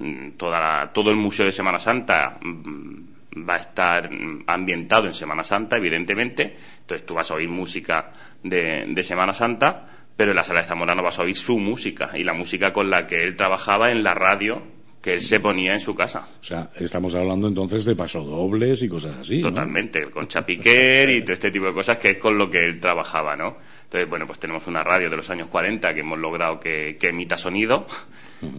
[0.04, 4.10] Mm, toda todo el Museo de Semana Santa mm, va a estar
[4.47, 6.56] ambientado en Semana Santa, evidentemente.
[6.82, 8.12] Entonces tú vas a oír música
[8.43, 12.12] de, de Semana Santa, pero en la sala de Zamorano vas a oír su música
[12.16, 14.62] y la música con la que él trabajaba en la radio
[15.01, 16.28] que él se ponía en su casa.
[16.41, 19.41] O sea, estamos hablando entonces de pasodobles y cosas así.
[19.41, 22.80] Totalmente, con chapiquer y todo este tipo de cosas que es con lo que él
[22.80, 23.58] trabajaba, ¿no?
[23.93, 27.37] Entonces, bueno, pues tenemos una radio de los años 40 que hemos logrado que, emita
[27.37, 27.85] sonido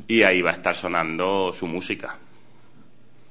[0.07, 2.17] y ahí va a estar sonando su música.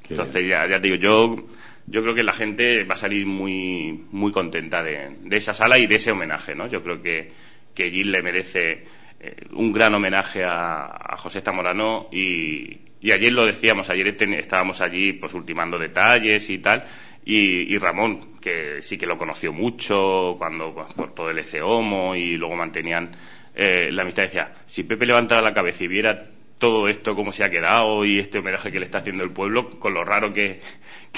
[0.10, 1.48] Entonces, ya, ya te digo, yo,
[1.88, 5.88] yo creo que la gente va a salir muy, muy contenta de, esa sala y
[5.88, 6.68] de ese homenaje, ¿no?
[6.68, 7.32] Yo creo que,
[7.74, 8.84] que Gil le merece
[9.22, 14.82] eh, un gran homenaje a, a José Zamorano y, y ayer lo decíamos, ayer estábamos
[14.82, 16.84] allí pues ultimando detalles y tal,
[17.26, 22.14] y, Ramón, que sí que lo conoció mucho cuando pues, por todo el ese homo
[22.14, 23.16] y luego mantenían
[23.56, 26.26] eh, la amistad, decía, si Pepe levantara la cabeza y viera
[26.58, 29.70] todo esto cómo se ha quedado y este homenaje que le está haciendo el pueblo,
[29.80, 30.60] con lo raro que,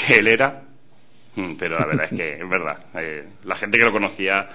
[0.09, 0.63] él era,
[1.36, 4.47] mm, pero la verdad es que es verdad, eh, la gente que lo conocía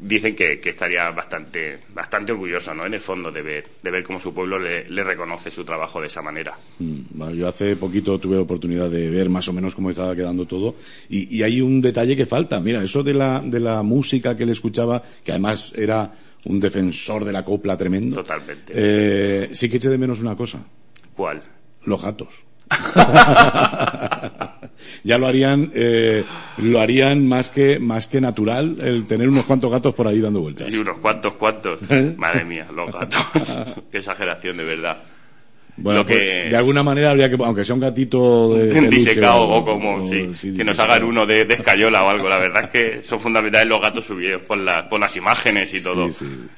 [0.00, 4.18] dicen que, estaría bastante bastante orgulloso no en el fondo de ver de ver cómo
[4.18, 6.56] su pueblo le, reconoce su trabajo de esa manera.
[6.78, 10.74] Mm, yo hace poquito tuve oportunidad de ver más o menos cómo estaba quedando todo
[11.08, 12.60] y, hay un detalle que falta.
[12.60, 16.12] Mira eso de la de la música que él escuchaba que además era
[16.44, 18.72] un defensor de la copla tremendo totalmente.
[18.74, 20.64] eh, sí que eche de menos una cosa.
[21.14, 21.42] Cuál
[21.84, 22.44] los gatos
[25.04, 26.24] ya lo harían eh,
[26.58, 30.40] lo harían más que más que natural el tener unos cuantos gatos por ahí dando
[30.40, 32.14] vueltas y unos cuantos cuantos ¿Eh?
[32.16, 33.26] madre mía los gatos
[33.90, 34.98] qué exageración de verdad
[35.82, 40.06] bueno, pues, de alguna manera habría que, aunque sea un gatito de disecado o, como,
[40.06, 42.28] sí, que nos hagan uno de, escayola o algo.
[42.28, 46.08] La verdad es que son fundamentales los gatos subidos por, por las imágenes y todo,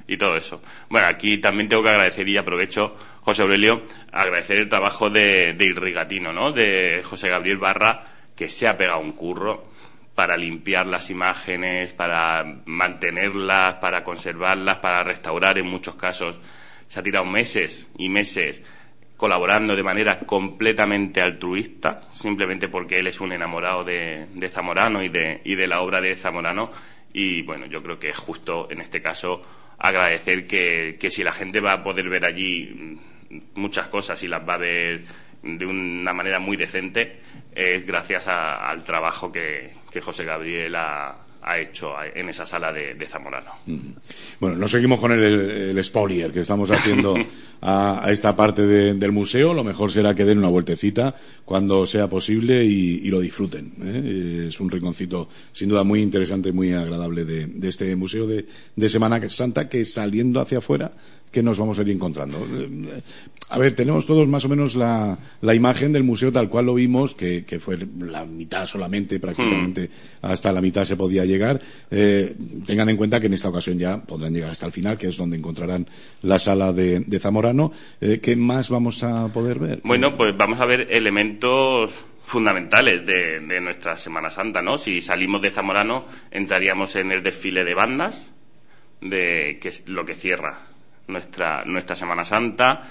[0.09, 0.61] y todo eso.
[0.89, 5.67] Bueno, aquí también tengo que agradecer y aprovecho, José Aurelio, agradecer el trabajo de, de
[5.67, 6.51] Irrigatino, ¿no?
[6.51, 8.05] De José Gabriel Barra,
[8.43, 9.69] que se ha pegado un curro
[10.17, 16.41] para limpiar las imágenes, para mantenerlas, para conservarlas, para restaurar en muchos casos.
[16.89, 18.61] Se ha tirado meses y meses
[19.17, 25.41] colaborando de manera completamente altruista, simplemente porque él es un enamorado de, Zamorano y de,
[25.45, 26.73] y de la obra de Zamorano.
[27.13, 29.41] Y bueno, yo creo que es justo en este caso
[29.79, 32.99] agradecer que, que si la gente va a poder ver allí
[33.55, 35.05] muchas cosas y las va a ver
[35.43, 37.21] de una manera muy decente,
[37.55, 43.07] es gracias al trabajo que, que José Gabriel ha, ha hecho en esa sala de,
[43.07, 43.51] Zamorano.
[44.39, 47.17] Bueno, no seguimos con el, el, que estamos haciendo
[47.61, 49.53] a, esta parte del museo.
[49.53, 51.15] Lo mejor será que den una vueltecita
[51.45, 53.73] cuando sea posible y, lo disfruten.
[53.83, 54.47] ¿eh?
[54.49, 59.21] Es un rinconcito sin duda muy interesante, muy agradable de, este museo de, de Semana
[59.29, 60.93] Santa que saliendo hacia afuera
[61.33, 62.47] que nos vamos a ir encontrando.
[63.49, 66.75] A ver, tenemos todos más o menos la, la imagen del museo tal cual lo
[66.75, 70.27] vimos, que, que fue la mitad solamente, prácticamente hmm.
[70.27, 71.61] hasta la mitad se podía llegar.
[71.91, 75.09] Eh, tengan en cuenta que en esta ocasión ya podrán llegar hasta el final, que
[75.09, 75.87] es donde encontrarán
[76.21, 77.73] la sala de, de Zamorano.
[78.01, 79.81] Eh, ¿Qué más vamos a poder ver?
[79.85, 81.93] Bueno, pues vamos a ver elementos
[82.25, 84.77] fundamentales de, de, nuestra Semana Santa, ¿no?
[84.77, 88.33] Si salimos de Zamorano, entraríamos en el desfile de bandas,
[89.01, 90.72] de, que es lo que cierra
[91.13, 92.83] nuestra, nuestra Semana Santa,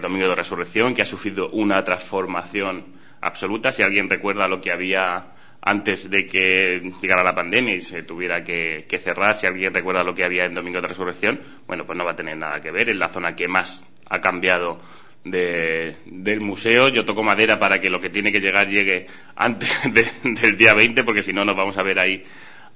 [0.00, 3.70] Domingo de Resurrección, que ha sufrido una transformación absoluta.
[3.70, 8.44] Si alguien recuerda lo que había antes de que llegara la pandemia y se tuviera
[8.44, 12.04] que, cerrar, si alguien recuerda lo que había en Domingo de Resurrección, bueno, pues no
[12.04, 12.88] va a tener nada que ver.
[12.88, 14.80] Es la zona que más ha cambiado
[15.24, 16.88] del museo.
[16.88, 19.70] Yo toco madera para que lo que tiene que llegar llegue antes
[20.22, 22.24] del día 20, porque si no nos vamos a ver ahí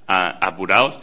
[0.09, 1.01] apurados.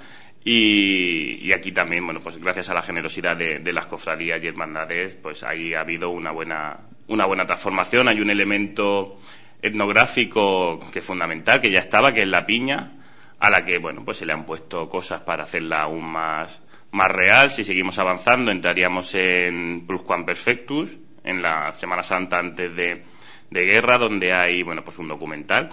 [0.49, 5.43] Y, aquí también, bueno, pues gracias a la generosidad de, las cofradías y hermandades, pues
[5.43, 8.07] ahí ha habido una buena, una buena transformación.
[8.07, 9.19] Hay un elemento
[9.61, 12.93] etnográfico que es fundamental, que ya estaba, que es la piña,
[13.39, 17.11] a la que, bueno, pues se le han puesto cosas para hacerla aún más, más
[17.11, 17.51] real.
[17.51, 19.85] Si seguimos avanzando, entraríamos en
[20.25, 23.03] Perfectus, en la Semana Santa antes de,
[23.49, 25.71] de guerra, donde hay, bueno, pues un documental,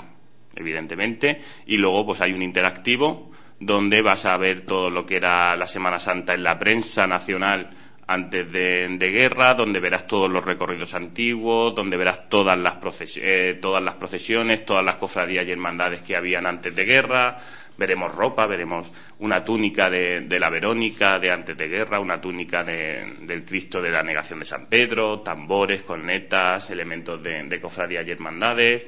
[0.56, 3.30] evidentemente, y luego pues hay un interactivo
[3.60, 7.70] donde vas a ver todo lo que era la Semana Santa en la prensa nacional
[8.06, 12.76] antes de, guerra, donde verás todos los recorridos antiguos, donde verás todas las,
[13.16, 17.38] eh, todas las procesiones, todas las cofradías y hermandades que habían antes de guerra.
[17.76, 23.44] Veremos ropa, veremos una túnica de, la Verónica de antes de guerra, una túnica del
[23.44, 28.86] Cristo de la Negación de San Pedro, tambores, cornetas, elementos de, cofradías y hermandades.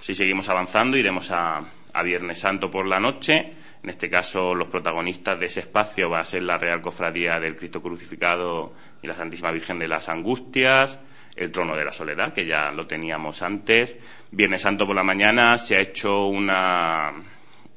[0.00, 1.60] si seguimos avanzando, iremos a,
[1.92, 6.20] a Viernes Santo por la noche en este caso, los protagonistas de ese espacio va
[6.20, 8.72] a ser la Real Cofradía del Cristo Crucificado
[9.02, 11.00] y la Santísima Virgen de las Angustias,
[11.34, 13.98] el Trono de la Soledad, que ya lo teníamos antes.
[14.30, 17.12] Viernes Santo por la mañana se ha hecho una.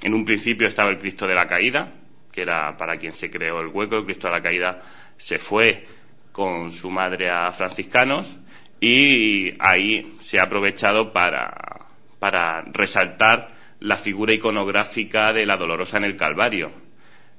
[0.03, 1.91] En un principio estaba el Cristo de la Caída,
[2.31, 3.97] que era para quien se creó el hueco.
[3.97, 4.83] El Cristo de la Caída
[5.17, 5.87] se fue
[6.31, 8.37] con su madre a franciscanos
[8.79, 11.87] y ahí se ha aprovechado para,
[12.19, 13.54] para resaltar
[13.85, 16.71] la figura iconográfica de la Dolorosa en el Calvario.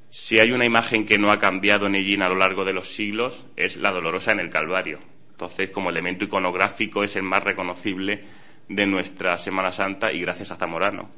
[0.08, 2.94] Si hay una imagen que no ha cambiado en Ellín a lo largo de los
[2.94, 5.00] siglos, es la Dolorosa en el Calvario.
[5.32, 8.22] Entonces, como elemento iconográfico, es el más reconocible
[8.68, 11.10] de nuestra Semana Santa y gracias a Zamorano.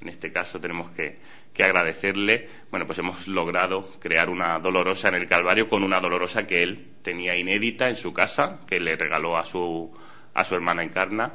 [0.00, 1.18] En este caso tenemos que,
[1.62, 6.62] agradecerle, bueno, pues hemos logrado crear una dolorosa en el Calvario con una dolorosa que
[6.62, 9.94] él tenía inédita en su casa, que le regaló a su,
[10.32, 11.34] a su hermana Encarna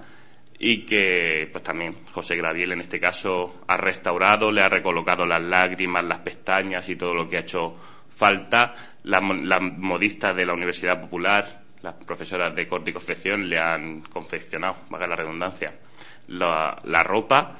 [0.57, 5.41] y que pues también José Graviel en este caso ha restaurado, le ha recolocado las
[5.41, 7.75] lágrimas, las pestañas y todo lo que ha hecho
[8.09, 8.73] falta.
[9.03, 14.77] Las, modistas de la Universidad Popular, las profesoras de corte y confección le han confeccionado,
[14.89, 15.75] valga la redundancia,
[16.27, 17.59] la, ropa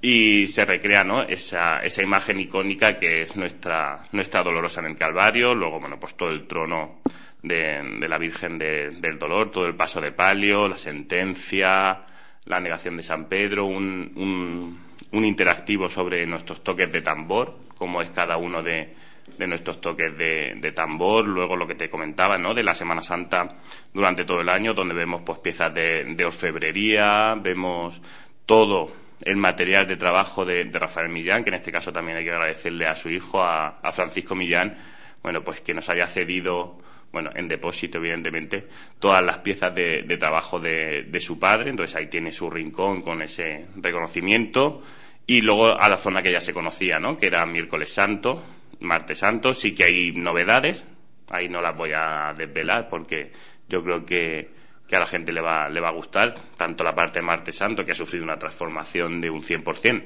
[0.00, 1.22] y se recrea ¿no?
[1.22, 6.14] esa, esa imagen icónica que es nuestra, nuestra dolorosa en el Calvario, luego bueno pues
[6.14, 7.00] todo el trono
[7.42, 12.04] de, la Virgen del Dolor, todo el paso de palio, la sentencia,
[12.46, 14.78] la negación de San Pedro, un,
[15.12, 18.94] un, interactivo sobre nuestros toques de tambor, cómo es cada uno de,
[19.38, 22.52] de nuestros toques de, de, tambor, luego lo que te comentaba, ¿no?
[22.52, 23.56] De la Semana Santa
[23.92, 28.00] durante todo el año, donde vemos pues piezas de, de orfebrería, vemos
[28.44, 28.92] todo
[29.22, 32.30] el material de trabajo de, de, Rafael Millán, que en este caso también hay que
[32.30, 34.76] agradecerle a su hijo, a, a Francisco Millán,
[35.22, 36.78] bueno, pues que nos haya cedido
[37.14, 38.66] bueno, en depósito, evidentemente,
[38.98, 41.70] todas las piezas de, trabajo de, su padre.
[41.70, 44.82] Entonces ahí tiene su rincón con ese reconocimiento.
[45.26, 47.16] Y luego a la zona que ya se conocía, ¿no?
[47.16, 48.42] Que era miércoles santo,
[48.80, 49.54] martes santo.
[49.54, 50.84] Sí que hay novedades.
[51.30, 53.30] Ahí no las voy a desvelar porque
[53.68, 54.50] yo creo que,
[54.86, 56.34] que a la gente le va, le va a gustar.
[56.56, 60.02] Tanto la parte de martes santo, que ha sufrido una transformación de un 100%,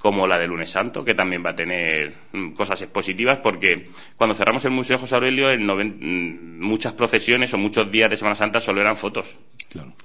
[0.00, 4.34] como la de lunes santo, que también va a tener mm, cosas expositivas, porque cuando
[4.34, 8.60] cerramos el Museo José Aurelio, en mm, muchas procesiones o muchos días de Semana Santa
[8.60, 9.38] solo eran fotos.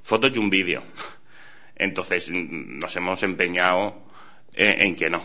[0.03, 0.83] Fotos y un vídeo.
[1.77, 4.03] Entonces mm, nos hemos empeñado
[4.53, 5.23] en, en, que no,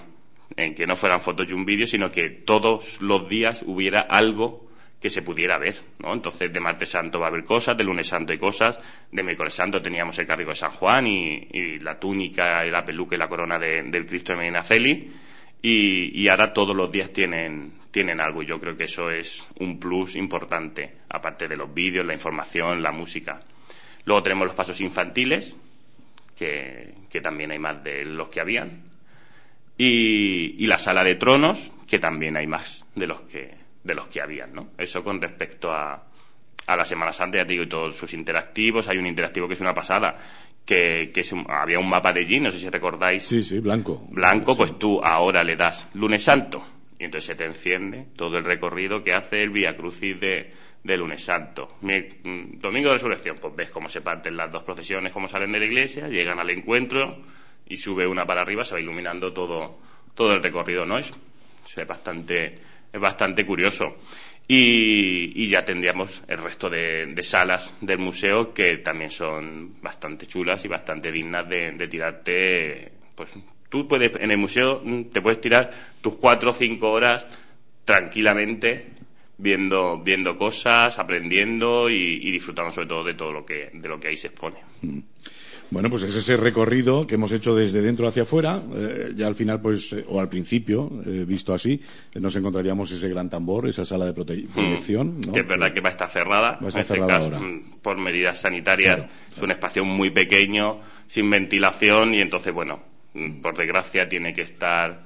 [0.56, 4.69] en que no fueran fotos y un vídeo, sino que todos los días hubiera algo
[5.00, 6.12] que se pudiera ver, ¿no?
[6.12, 8.78] Entonces, de martes santo va a haber cosas, de lunes santo hay cosas,
[9.10, 13.14] de miércoles santo teníamos el cargo de San Juan y, la túnica y la peluca
[13.14, 15.10] y la corona del Cristo de Medinaceli,
[15.62, 19.46] y, y ahora todos los días tienen, tienen algo, y yo creo que eso es
[19.58, 23.40] un plus importante, aparte de los vídeos, la información, la música.
[24.04, 25.56] Luego tenemos los pasos infantiles,
[26.36, 28.82] que, que también hay más de los que habían,
[29.78, 34.20] y la sala de tronos, que también hay más de los que de los que
[34.20, 34.70] habían, ¿no?
[34.78, 36.02] Eso con respecto a,
[36.66, 38.88] a la Semana Santa, ya te digo, y todos sus interactivos.
[38.88, 40.16] Hay un interactivo que es una pasada,
[40.64, 43.24] que, que había un mapa de allí, no sé si recordáis.
[43.24, 44.06] Sí, sí, blanco.
[44.10, 46.64] Blanco, pues tú ahora le das lunes santo
[46.98, 50.52] y entonces se te enciende todo el recorrido que hace el Vía Crucis de,
[50.84, 51.76] de lunes santo.
[51.80, 55.60] Mm, domingo de resurrección, pues ves cómo se parten las dos procesiones, cómo salen de
[55.60, 57.22] la iglesia, llegan al encuentro
[57.66, 59.78] y sube una para arriba, se va iluminando todo,
[60.14, 60.98] todo el recorrido, ¿no?
[60.98, 61.10] Es,
[61.74, 62.58] es bastante
[62.92, 63.96] es bastante curioso.
[64.52, 70.68] Y, ya tendríamos el resto de, salas del museo que también son bastante chulas y
[70.68, 72.90] bastante dignas de, tirarte.
[73.14, 73.32] Pues
[73.68, 75.70] tú puedes, en el museo mm, te puedes tirar
[76.00, 77.26] tus cuatro o cinco horas
[77.84, 78.86] tranquilamente
[79.38, 84.08] viendo, viendo cosas, aprendiendo y, disfrutando sobre todo de todo lo que, de lo que
[84.08, 84.58] ahí se expone.
[84.82, 84.98] Mm.
[85.70, 88.60] Bueno, pues es ese recorrido que hemos hecho desde dentro hacia afuera.
[88.74, 91.80] Eh, ya al final, pues, eh, o al principio, eh, visto así,
[92.14, 94.14] nos encontraríamos ese gran tambor, esa sala de mm.
[94.52, 95.20] protección.
[95.20, 96.58] Que es verdad que va a estar cerrada.
[96.60, 97.38] Va a estar este cerrada ahora.
[97.38, 99.06] Mm, por medidas sanitarias.
[99.32, 102.82] es un espacio muy pequeño, sin ventilación, y entonces, bueno,
[103.14, 105.04] mm, por desgracia tiene que estar,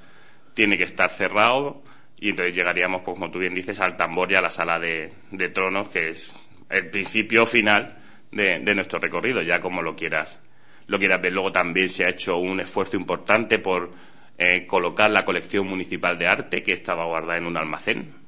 [0.54, 1.82] tiene que estar cerrado.
[2.18, 5.12] Y entonces llegaríamos, pues, como tú bien dices, al tambor y a la sala de,
[5.52, 6.34] tronos, que es
[6.70, 7.98] el principio final
[8.32, 10.40] de, de nuestro recorrido, ya como lo quieras
[10.86, 11.32] lo quieras ver.
[11.32, 13.92] Luego también se ha hecho un esfuerzo importante por
[14.38, 18.24] eh, colocar la colección municipal de arte que estaba guardada en un almacén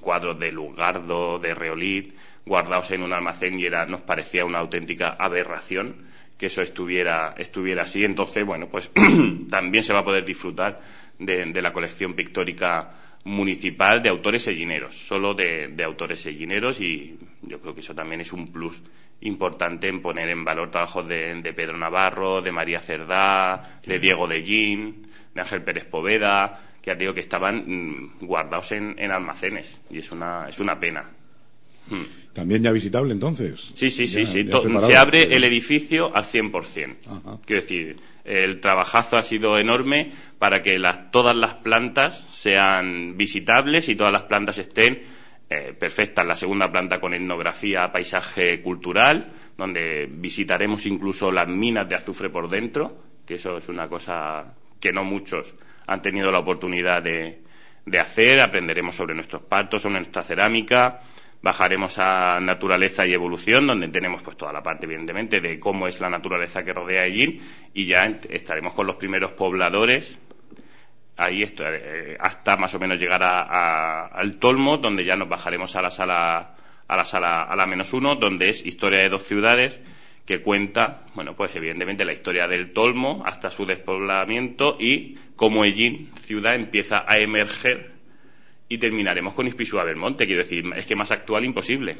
[0.00, 5.16] cuadros de Lugardo, de Reolit, guardados en un almacén y era, nos parecía una auténtica
[5.18, 8.04] aberración que eso estuviera, estuviera así.
[8.04, 8.90] Entonces, bueno, pues
[9.50, 10.80] también se va a poder disfrutar
[11.18, 12.90] de, la colección pictórica
[13.24, 18.32] municipal de autores sellineros, solo de, autores sellineros y yo creo que eso también es
[18.32, 18.82] un plus
[19.20, 24.42] importante en poner en valor trabajos de, Pedro Navarro, de María Cerdá, de Diego de
[24.42, 29.80] Gin, de Ángel Pérez Poveda, que ya digo que estaban mm, guardados en, en almacenes
[29.90, 31.10] y es una, es una pena.
[31.88, 32.32] Mm.
[32.32, 33.70] También ya visitable entonces.
[33.74, 34.46] Sí, sí, sí, sí.
[34.82, 37.40] se abre el edificio al 100%.
[37.44, 40.80] Quiero decir, el trabajazo ha sido enorme para que
[41.12, 45.02] todas las plantas sean visitables y todas las plantas estén
[45.54, 46.26] eh, perfectas.
[46.26, 52.48] La segunda planta con etnografía, paisaje cultural, donde visitaremos incluso las minas de azufre por
[52.48, 52.96] dentro,
[53.26, 55.54] que eso es una cosa que no muchos
[55.86, 57.42] han tenido la oportunidad de,
[57.86, 58.40] de hacer.
[58.40, 61.00] Aprenderemos sobre nuestros patos, sobre nuestra cerámica
[61.44, 66.00] bajaremos a naturaleza y evolución, donde tenemos pues toda la parte, evidentemente, de cómo es
[66.00, 67.38] la naturaleza que rodea allí,
[67.74, 70.18] y ya estaremos con los primeros pobladores
[71.16, 75.90] ahí eh, hasta más o menos llegar al Tolmo, donde ya nos bajaremos a la
[75.90, 76.56] sala
[76.86, 79.80] a la sala a la menos uno, donde es historia de dos ciudades
[80.26, 86.10] que cuenta, bueno, pues evidentemente la historia del Tolmo hasta su despoblamiento y cómo Ellín,
[86.18, 87.92] ciudad, empieza a emerger
[88.68, 90.26] y terminaremos con Ispisúa Belmonte.
[90.26, 91.96] Quiero decir, es que más actual imposible.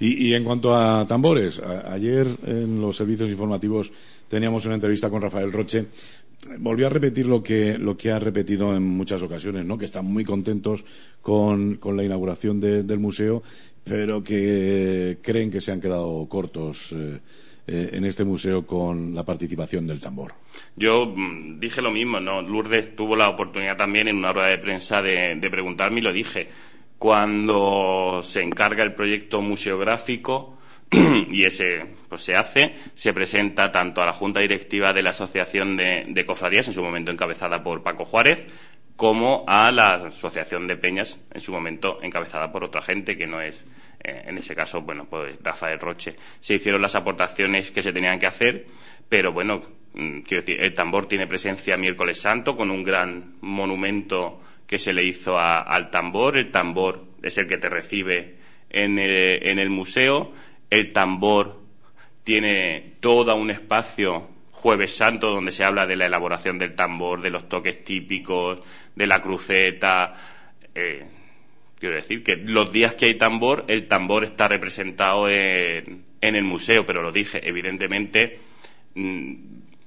[0.00, 3.92] y, en cuanto a tambores, ayer en los servicios informativos
[4.28, 5.86] teníamos una entrevista con Rafael Roche.
[6.58, 9.78] Volvió a repetir lo que, lo que ha repetido en muchas ocasiones, ¿no?
[9.78, 10.84] que están muy contentos
[11.20, 13.42] con, la inauguración del museo,
[13.82, 16.92] pero que creen que se han quedado cortos.
[16.92, 17.20] Eh,
[17.68, 20.34] eh, en este museo con la participación del tambor.
[20.76, 22.40] Yo mm, dije lo mismo, ¿no?
[22.40, 26.48] Lourdes tuvo la oportunidad también en una rueda de prensa de, preguntarme y lo dije.
[26.96, 30.55] Cuando se encarga el proyecto museográfico,
[31.30, 35.76] y ese pues se hace, se presenta tanto a la Junta Directiva de la Asociación
[35.76, 38.46] de, Cofradías, en su momento encabezada por Paco Juárez,
[38.96, 43.40] como a la Asociación de Peñas, en su momento encabezada por otra gente que no
[43.40, 43.66] es
[44.02, 46.14] eh, en ese caso, bueno, pues Rafael Roche.
[46.40, 48.66] Se hicieron las aportaciones que se tenían que hacer,
[49.08, 49.62] pero bueno,
[49.94, 54.92] mm, quiero decir, el tambor tiene presencia miércoles santo con un gran monumento que se
[54.92, 56.36] le hizo al tambor.
[56.36, 58.36] El tambor es el que te recibe
[58.70, 60.32] en el, museo.
[60.70, 61.60] El tambor
[62.24, 67.30] tiene todo un espacio Jueves Santo donde se habla de la elaboración del tambor, de
[67.30, 68.60] los toques típicos,
[68.94, 70.14] de la cruceta.
[70.74, 71.06] Eh,
[71.78, 76.86] Quiero decir que los días que hay tambor, el tambor está representado en, el museo,
[76.86, 78.38] pero lo dije, evidentemente,
[78.94, 79.34] mm,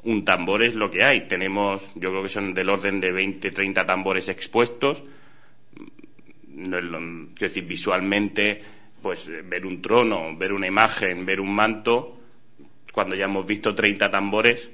[0.04, 1.28] un tambor es lo que hay.
[1.28, 5.04] Tenemos, yo creo que son del orden de 20, 30 tambores expuestos.
[6.48, 6.78] No
[7.34, 8.62] quiero decir, visualmente,
[9.02, 12.20] pues ver un trono, ver una imagen, ver un manto,
[12.92, 14.70] cuando ya hemos visto 30 tambores,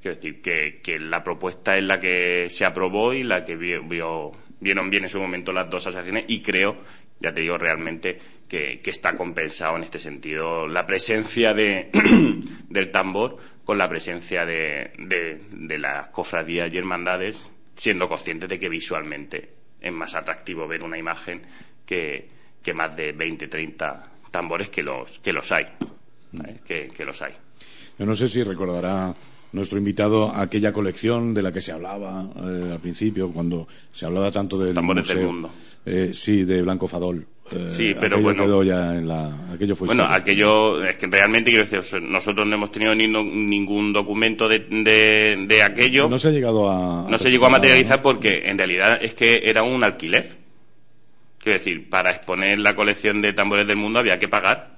[0.00, 4.32] quiero decir que, la propuesta es la que se aprobó y la que vio
[4.62, 6.76] vieron bien en su momento las dos asociaciones y creo,
[7.18, 8.18] ya te digo, realmente
[8.48, 11.90] que, está compensado en este sentido la presencia de,
[12.68, 18.68] del tambor con la presencia de, de, las cofradías y hermandades, siendo conscientes de que
[18.68, 21.42] visualmente es más atractivo ver una imagen
[21.84, 22.28] que,
[22.62, 25.66] que más de 20, 30 tambores que los, que los hay.
[26.64, 27.32] Que, que los hay.
[27.98, 29.14] Yo no sé si recordará
[29.52, 34.06] nuestro invitado a aquella colección de la que se hablaba eh, al principio, cuando se
[34.06, 35.50] hablaba tanto del Tambores del mundo.
[35.84, 37.26] Eh, sí, de Blanco Fadol.
[37.50, 38.62] Eh, sí, pero bueno.
[38.62, 42.70] ya en la, aquello fue bueno, aquello, es que realmente quiero decir, nosotros no hemos
[42.70, 46.08] tenido ni ningún documento de, de, aquello.
[46.08, 47.06] No se ha llegado a.
[47.10, 50.41] No se llegó a materializar porque en realidad es que era un alquiler.
[51.42, 54.76] Quiero decir, para exponer la colección de tambores del mundo había que pagar.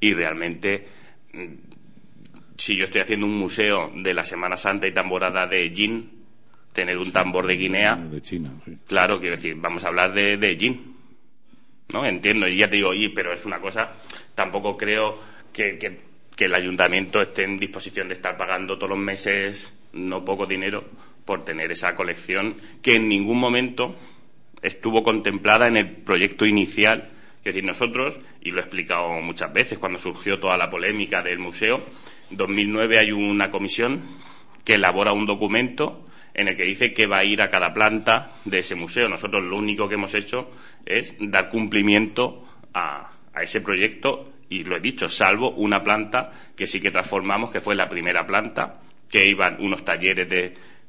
[0.00, 0.86] Y realmente
[2.56, 6.10] si yo estoy haciendo un museo de la Semana Santa y tamborada de Jin,
[6.72, 7.96] tener un tambor de Guinea.
[7.96, 8.50] De China,
[8.86, 10.96] Claro, quiero decir, vamos a hablar de, de Jin.
[11.92, 12.04] ¿No?
[12.04, 13.92] Entiendo, y ya te digo, y, pero es una cosa,
[14.34, 15.20] tampoco creo
[15.52, 20.46] que, que, el ayuntamiento esté en disposición de estar pagando todos los meses no poco
[20.46, 20.84] dinero
[21.24, 23.96] por tener esa colección que en ningún momento
[24.62, 27.10] estuvo contemplada en el proyecto inicial.
[27.38, 31.38] Es decir, nosotros, y lo he explicado muchas veces cuando surgió toda la polémica del
[31.38, 31.82] museo,
[32.30, 34.02] 2009 hay una comisión
[34.64, 36.04] que elabora un documento
[36.34, 39.08] en el que dice que va a ir a cada planta de ese museo.
[39.08, 40.50] Nosotros lo único que hemos hecho
[40.84, 42.44] es dar cumplimiento
[42.74, 47.60] a, ese proyecto y lo he dicho, salvo una planta que sí que transformamos, que
[47.60, 48.80] fue la primera planta,
[49.10, 50.28] que iban unos talleres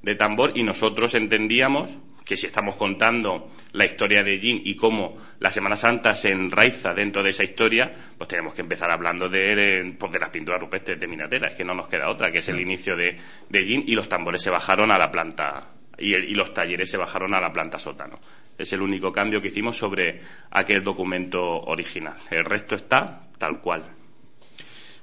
[0.01, 1.97] de tambor y nosotros entendíamos
[2.27, 6.93] que si estamos contando la historia de Jin y cómo la Semana Santa se enraiza
[6.93, 10.99] dentro de esa historia, pues tenemos que empezar hablando de, pues de, las pinturas rupestres
[10.99, 13.17] de Minatera, es que no nos queda otra, que es el inicio de,
[13.49, 16.97] de Jin y los tambores se bajaron a la planta y, y los talleres se
[16.97, 18.19] bajaron a la planta sótano.
[18.57, 20.19] Es el único cambio que hicimos sobre
[20.51, 22.17] aquel documento original.
[22.29, 23.96] El resto está tal cual.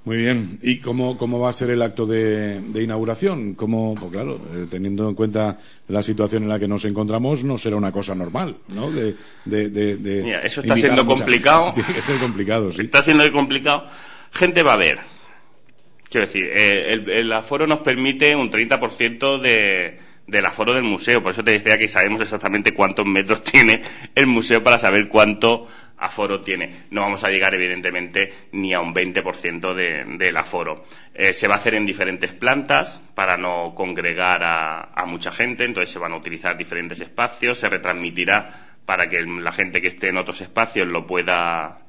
[0.05, 0.59] Muy bien.
[0.61, 3.55] ¿Y cómo, cómo va a ser el acto de, inauguración?
[3.55, 7.57] ¿Cómo, pues claro, eh, teniendo en cuenta la situación en la que nos encontramos, no
[7.57, 8.91] será una cosa normal, ¿no?
[8.91, 11.73] De, Mira, eso está siendo complicado.
[11.73, 12.83] Tiene que ser complicado, sí.
[12.83, 13.87] Está siendo complicado.
[14.31, 15.01] Gente va a ver.
[16.11, 21.23] Quiero decir, eh, el, el, aforo nos permite un 30% de, del aforo del museo.
[21.23, 23.83] Por eso te decía que sabemos exactamente cuántos metros tiene
[24.15, 25.69] el museo para saber cuánto
[25.99, 26.87] aforo tiene.
[26.91, 30.85] No vamos a llegar, evidentemente, ni a un 20% de, del aforo.
[31.15, 35.91] Eh, se va a hacer en diferentes plantas para no congregar a, mucha gente, entonces
[35.91, 40.17] se van a utilizar diferentes espacios, se retransmitirá para que la gente que esté en
[40.17, 41.81] otros espacios lo pueda,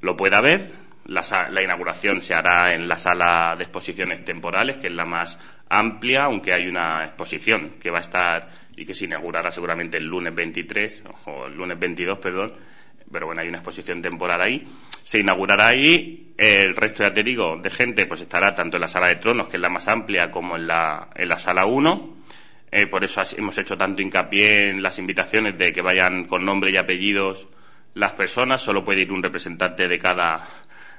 [0.00, 0.72] lo pueda ver.
[1.04, 5.38] La, la, inauguración se hará en la sala de exposiciones temporales, que es la más
[5.70, 10.04] amplia, aunque hay una exposición que va a estar y que se inaugurará seguramente el
[10.04, 12.52] lunes 23 o el lunes 22, perdón,
[13.10, 14.66] pero bueno, hay una exposición temporal ahí.
[15.04, 16.32] Se inaugurará ahí.
[16.36, 19.48] El resto, ya te digo, de gente, pues estará tanto en la sala de tronos,
[19.48, 22.16] que es la más amplia, como en la, en la sala 1.
[22.70, 26.70] Eh, por eso hemos hecho tanto hincapié en las invitaciones de que vayan con nombre
[26.70, 27.48] y apellidos
[27.94, 28.62] las personas.
[28.62, 30.46] Solo puede ir un representante de cada,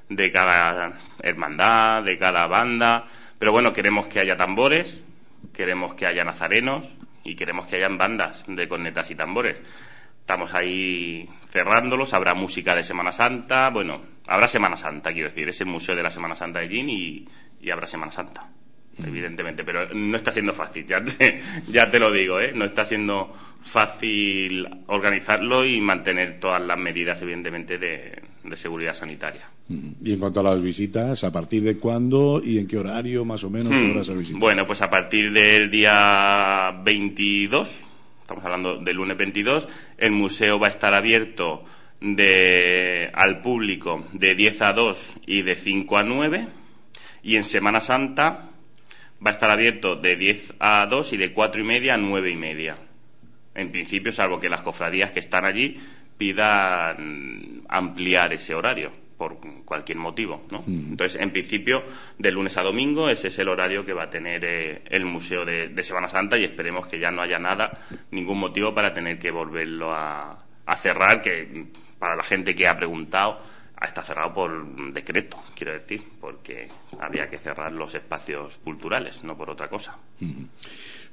[0.09, 3.07] de cada hermandad, de cada banda.
[3.41, 5.03] Pero bueno, queremos que haya tambores,
[5.51, 6.87] queremos que haya nazarenos
[7.23, 9.63] y queremos que hayan bandas de cornetas y tambores.
[10.19, 15.59] Estamos ahí cerrándolos, habrá música de Semana Santa, bueno, habrá Semana Santa, quiero decir, es
[15.59, 17.27] el Museo de la Semana Santa de Gin y,
[17.71, 18.47] habrá Semana Santa,
[18.99, 19.07] mm.
[19.07, 22.51] evidentemente, pero no está siendo fácil, ya te, ya te lo digo, ¿eh?
[22.53, 28.21] no está siendo fácil organizarlo y mantener todas las medidas, evidentemente, de,
[28.55, 29.49] seguridad sanitaria.
[29.67, 29.91] Mm.
[30.01, 33.43] Y en cuanto a las visitas, ¿a partir de cuándo y en qué horario más
[33.43, 33.87] o menos mm.
[33.89, 34.39] podrás visitar?
[34.39, 37.91] Bueno, pues a partir del día 22
[38.31, 39.67] estamos hablando del lunes 22,
[39.97, 41.65] el museo va a estar abierto
[41.99, 46.47] de, al público de 10 a 2 y de 5 a 9,
[47.23, 48.51] y en Semana Santa
[49.25, 52.29] va a estar abierto de 10 a 2 y de 4 y media a 9
[52.29, 52.77] y media.
[53.53, 55.81] En principio, salvo que las cofradías que están allí
[56.21, 60.59] pidan ampliar ese horario por cualquier motivo, ¿no?
[60.59, 60.91] Mm.
[60.91, 61.83] Entonces, en principio,
[62.19, 65.43] de lunes a domingo, ese es el horario que va a tener eh, el Museo
[65.43, 67.71] de, Semana Santa y esperemos que ya no haya nada,
[68.11, 71.65] ningún motivo para tener que volverlo a, a cerrar, que
[71.97, 73.41] para la gente que ha preguntado,
[73.81, 76.69] está cerrado por decreto, quiero decir, porque
[76.99, 79.97] había que cerrar los espacios culturales, no por otra cosa.
[80.19, 80.43] Mm.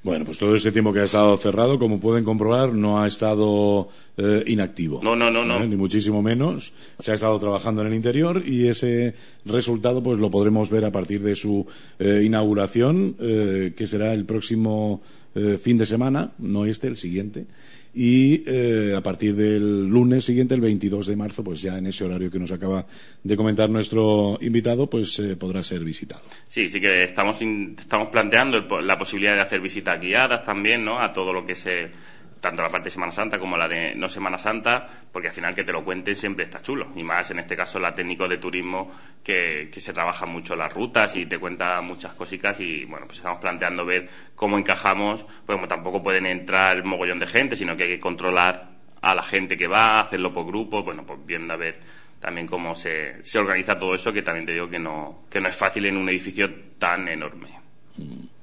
[0.03, 3.88] Bueno, pues todo ese tiempo que ha estado cerrado, como pueden comprobar, no ha estado
[4.16, 5.01] eh, inactivo.
[5.03, 5.62] No, no, no, no.
[5.62, 5.66] ¿Eh?
[5.66, 6.72] Ni muchísimo menos.
[6.99, 10.92] Se ha estado trabajando en el interior y ese resultado, pues lo podremos ver a
[10.92, 11.66] partir de su
[11.99, 15.03] eh, inauguración, que será el próximo
[15.61, 17.46] fin de semana, no este, el siguiente
[18.01, 22.05] y eh, a partir del lunes siguiente, el 22 de marzo, pues ya en ese
[22.05, 22.86] horario que nos acaba
[23.24, 26.22] de comentar nuestro invitado, pues eh, podrá ser visitado.
[26.46, 31.01] Sí, sí que estamos, estamos planteando la posibilidad de hacer visitas guiadas también, ¿no?
[31.01, 31.90] A todo lo que se
[32.41, 35.55] tanto la parte de Semana Santa como la de no Semana Santa, porque al final
[35.55, 36.93] que te lo cuenten siempre está chulo.
[36.97, 38.91] Y más en este caso la técnico de turismo
[39.22, 43.18] que, que se trabaja mucho las rutas y te cuenta muchas cositas y bueno, pues
[43.18, 47.84] estamos planteando ver cómo encajamos, pues como tampoco pueden entrar mogollón de gente, sino que
[47.84, 48.70] hay que controlar
[49.01, 51.80] a la gente que va, hacerlo por grupo, bueno, pues viendo a ver
[52.20, 55.49] también cómo se, se organiza todo eso, que también te digo que no, que no
[55.49, 57.49] es fácil en un edificio tan enorme.
[57.97, 58.38] Mm.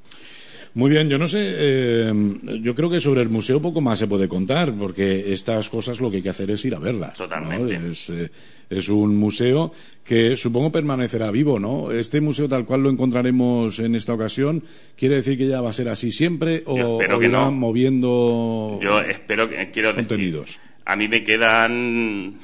[0.76, 2.14] Muy bien, yo no sé, eh,
[2.62, 6.12] yo creo que sobre el museo poco más se puede contar, porque estas cosas lo
[6.12, 7.16] que hay que hacer es ir a verlas.
[7.16, 7.80] Totalmente.
[8.10, 8.30] Eh,
[8.70, 9.72] es, un museo
[10.04, 11.94] que supongo permanecerá vivo, ¿no?
[11.94, 14.66] Este museo tal cual lo encontraremos en esta ocasión,
[14.98, 19.72] ¿quiere decir que ya va a ser así siempre o, irán moviendo yo espero que,
[19.72, 20.60] quiero contenidos?
[20.84, 22.38] a mí me quedan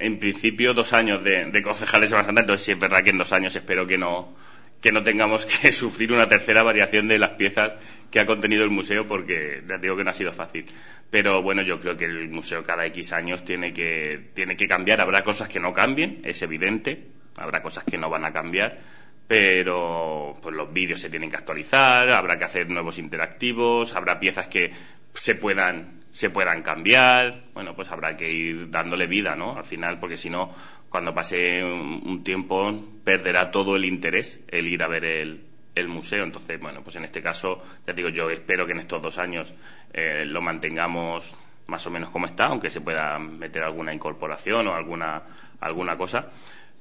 [0.00, 3.32] en principio dos años de, de concejales de entonces sí es verdad que en dos
[3.32, 4.34] años espero que no
[4.80, 7.76] que no tengamos que sufrir una tercera variación de las piezas
[8.10, 10.64] que ha contenido el museo porque digo que no ha sido fácil.
[11.10, 15.00] Pero bueno, yo creo que el museo cada X años tiene que, tiene que cambiar.
[15.00, 17.06] Habrá cosas que no cambien, es evidente.
[17.36, 18.78] Habrá cosas que no van a cambiar.
[19.26, 24.48] Pero pues los vídeos se tienen que actualizar, habrá que hacer nuevos interactivos, habrá piezas
[24.48, 24.72] que
[25.12, 27.44] se puedan, se puedan cambiar.
[27.52, 29.58] Bueno, pues habrá que ir dándole vida, ¿no?
[29.58, 30.54] Al final, porque si no,
[30.88, 32.72] cuando pase un, tiempo
[33.04, 36.24] perderá todo el interés el ir a ver el, el museo.
[36.24, 39.54] Entonces, bueno, pues en este caso, ya digo, yo espero que en estos dos años
[39.92, 41.36] eh, lo mantengamos
[41.66, 45.22] más o menos como está, aunque se pueda meter alguna incorporación o alguna,
[45.60, 46.30] alguna cosa,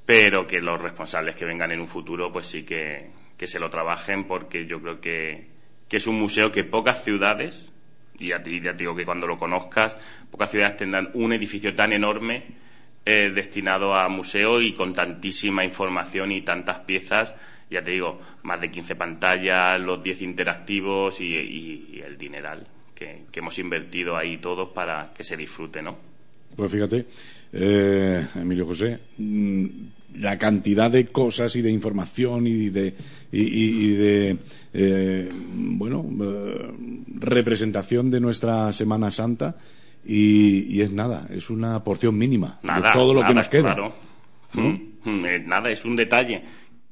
[0.05, 3.69] pero que los responsables que vengan en un futuro, pues sí que, que se lo
[3.69, 5.49] trabajen, porque yo creo que,
[5.89, 7.73] que es un museo que pocas ciudades,
[8.17, 9.97] y ya te, digo que cuando lo conozcas,
[10.31, 12.45] pocas ciudades tendrán un edificio tan enorme
[13.07, 17.33] eh, destinado a museo y con tantísima información y tantas piezas
[17.69, 23.59] ya te digo, más de 15 pantallas, los 10 interactivos y, el dineral que, hemos
[23.59, 25.97] invertido ahí todos para que se disfrute, ¿no?
[26.55, 27.05] Pues fíjate,
[27.53, 29.65] eh, Emilio José, mm,
[30.15, 32.95] la cantidad de cosas y de información y de,
[33.31, 34.37] y, de
[34.73, 36.05] eh, bueno,
[37.15, 39.55] representación de nuestra Semana Santa
[40.07, 43.75] y, es nada, es una porción mínima de todo lo que nos queda.
[44.53, 46.43] Mm, mm, nada, es un detalle.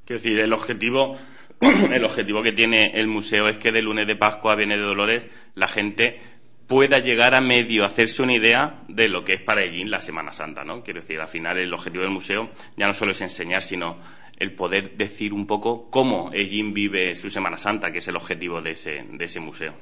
[0.04, 1.16] Quiero decir, el objetivo,
[1.92, 4.84] el objetivo que tiene el museo es que de lunes de Pascua a Viene de
[4.84, 6.20] Dolores la gente
[6.68, 10.34] pueda llegar a medio hacerse una idea de lo que es para Ellín la Semana
[10.34, 10.84] Santa, ¿no?
[10.84, 13.98] Quiero decir, al final el objetivo del museo ya no solo es enseñar, sino
[14.38, 18.62] el poder decir un poco cómo Ellín vive su Semana Santa, que es el objetivo
[18.62, 19.74] de ese, de ese museo.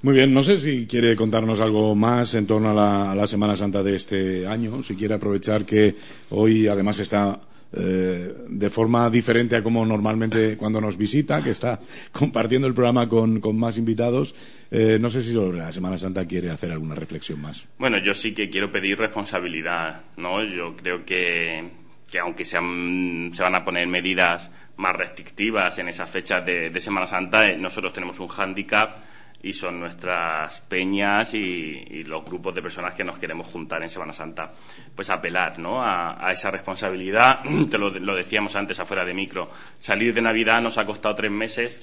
[0.00, 3.82] Muy bien, no sé si quiere contarnos algo más en torno a la, Semana Santa
[3.82, 5.96] de este año, si quiere aprovechar que
[6.30, 7.40] hoy además está
[7.72, 11.80] eh, de forma diferente a como normalmente cuando nos visita, que está
[12.12, 14.36] compartiendo el programa con, más invitados.
[14.70, 17.66] Eh, no sé si sobre la Semana Santa quiere hacer alguna reflexión más.
[17.76, 20.44] Bueno, yo sí que quiero pedir responsabilidad, ¿no?
[20.44, 21.70] Yo creo que,
[22.08, 27.08] que aunque se van a poner medidas más restrictivas en esas fechas de, de Semana
[27.08, 29.07] Santa, eh, nosotros tenemos un hándicap
[29.42, 34.12] y son nuestras peñas y, los grupos de personas que nos queremos juntar en Semana
[34.12, 34.52] Santa.
[34.94, 35.82] Pues apelar ¿no?
[35.82, 37.40] a, esa responsabilidad.
[37.70, 39.50] Te lo, decíamos antes afuera de micro.
[39.78, 41.82] Salir de Navidad nos ha costado tres meses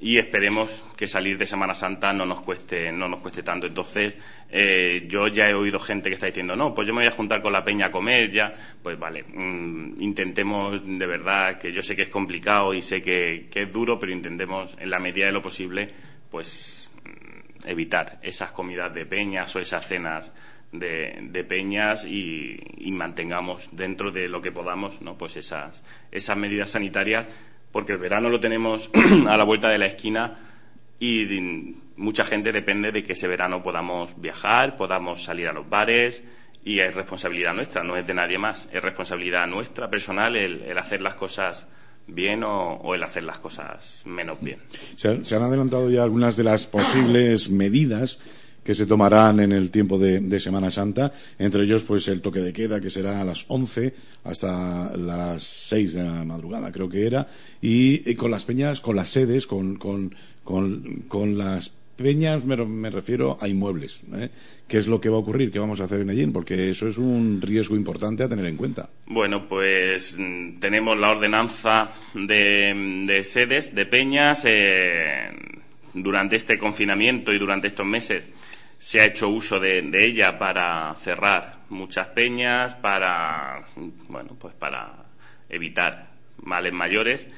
[0.00, 3.66] y esperemos que salir de Semana Santa no nos cueste, no nos cueste tanto.
[3.66, 4.14] Entonces,
[4.50, 7.16] eh, yo ya he oído gente que está diciendo, no, pues yo me voy a
[7.16, 8.54] juntar con la peña a comer ya.
[8.82, 13.48] Pues vale, mm, intentemos de verdad, que yo sé que es complicado y sé que,
[13.50, 15.88] que es duro, pero intentemos en la medida de lo posible,
[16.30, 16.83] pues
[17.66, 20.32] evitar esas comidas de peñas o esas cenas
[20.72, 22.58] de, peñas y,
[22.90, 25.16] mantengamos dentro de lo que podamos ¿no?
[25.16, 27.26] pues esas, esas medidas sanitarias
[27.72, 28.90] porque el verano lo tenemos
[29.28, 30.38] a la vuelta de la esquina
[31.00, 31.26] y
[31.96, 36.24] mucha gente depende de que ese verano podamos viajar, podamos salir a los bares
[36.64, 41.02] y es responsabilidad nuestra, no es de nadie más, es responsabilidad nuestra personal el hacer
[41.02, 41.68] las cosas
[42.06, 44.58] bien o, el hacer las cosas menos bien.
[44.96, 48.18] Se, han adelantado ya algunas de las posibles medidas
[48.62, 52.52] que se tomarán en el tiempo de, Semana Santa, entre ellos pues el toque de
[52.52, 53.94] queda que será a las 11
[54.24, 57.26] hasta las 6 de la madrugada, creo que era,
[57.60, 63.48] y, con las peñas, con las sedes, con, con, con las peñas me, refiero a
[63.48, 64.00] inmuebles.
[64.14, 64.30] ¿eh?
[64.68, 65.50] ¿Qué es lo que va a ocurrir?
[65.50, 66.26] ¿Qué vamos a hacer en allí?
[66.26, 68.88] Porque eso es un riesgo importante a tener en cuenta.
[69.06, 74.42] Bueno, pues mm, tenemos la ordenanza de, sedes, de peñas.
[74.44, 75.30] Eh,
[75.94, 78.24] durante este confinamiento y durante estos meses
[78.78, 83.64] se ha hecho uso de, de, ella para cerrar muchas peñas, para,
[84.08, 85.04] bueno, pues para
[85.48, 86.10] evitar
[86.42, 87.28] males mayores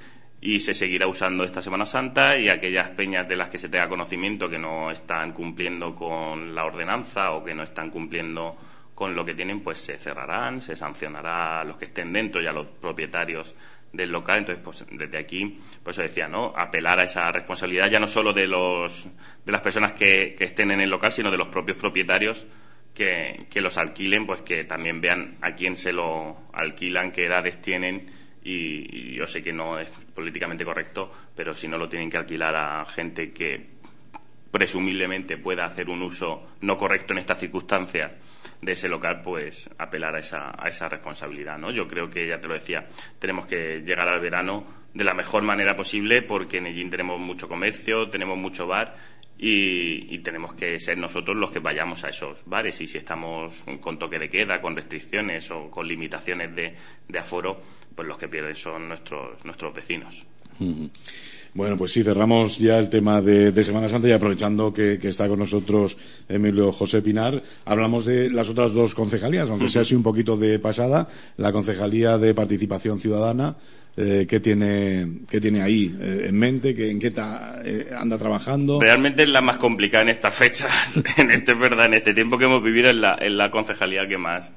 [0.40, 3.88] y se seguirá usando esta Semana Santa y aquellas peñas de las que se tenga
[3.88, 8.56] conocimiento que no están cumpliendo con la ordenanza o que no están cumpliendo
[8.94, 12.46] con lo que tienen, pues se cerrarán, se sancionará a los que estén dentro y
[12.46, 13.54] a los propietarios
[13.92, 14.38] del local.
[14.38, 16.52] Entonces, pues desde aquí, pues eso decía, ¿no?
[16.56, 19.06] Apelar a esa responsabilidad ya no solo de los
[19.44, 22.46] de las personas que, que estén en el local, sino de los propios propietarios
[22.94, 27.60] que, que los alquilen, pues que también vean a quién se lo alquilan, qué edades
[27.60, 28.10] tienen
[28.46, 32.56] y, yo sé que no es políticamente correcto, pero si no lo tienen que alquilar
[32.56, 33.76] a gente que
[34.50, 38.12] presumiblemente pueda hacer un uso no correcto en estas circunstancias
[38.62, 41.70] de ese local, pues apelar a esa, a esa responsabilidad, ¿no?
[41.70, 42.88] Yo creo que, ya te lo decía,
[43.18, 47.48] tenemos que llegar al verano de la mejor manera posible porque en Ellín tenemos mucho
[47.48, 48.96] comercio, tenemos mucho bar
[49.36, 53.98] y, tenemos que ser nosotros los que vayamos a esos bares y si estamos con
[53.98, 57.60] toque de queda, con restricciones o con limitaciones de aforo,
[57.96, 60.24] pues los que pierden son nuestros, nuestros vecinos.
[61.54, 65.38] Bueno, pues sí, cerramos ya el tema de, Semana Santa y aprovechando que, está con
[65.38, 65.96] nosotros
[66.28, 70.58] Emilio José Pinar, hablamos de las otras dos concejalías, aunque sea así un poquito de
[70.58, 71.08] pasada,
[71.38, 73.56] la Concejalía de Participación Ciudadana,
[73.96, 76.74] eh, ¿qué, tiene, qué tiene ahí eh, en mente?
[76.74, 77.14] ¿Qué, ¿En qué
[77.64, 78.78] eh, anda trabajando?
[78.78, 80.70] Realmente es la más complicada en estas fechas,
[81.16, 84.52] en este, verdad, en este tiempo que hemos vivido, es la, la concejalía que más,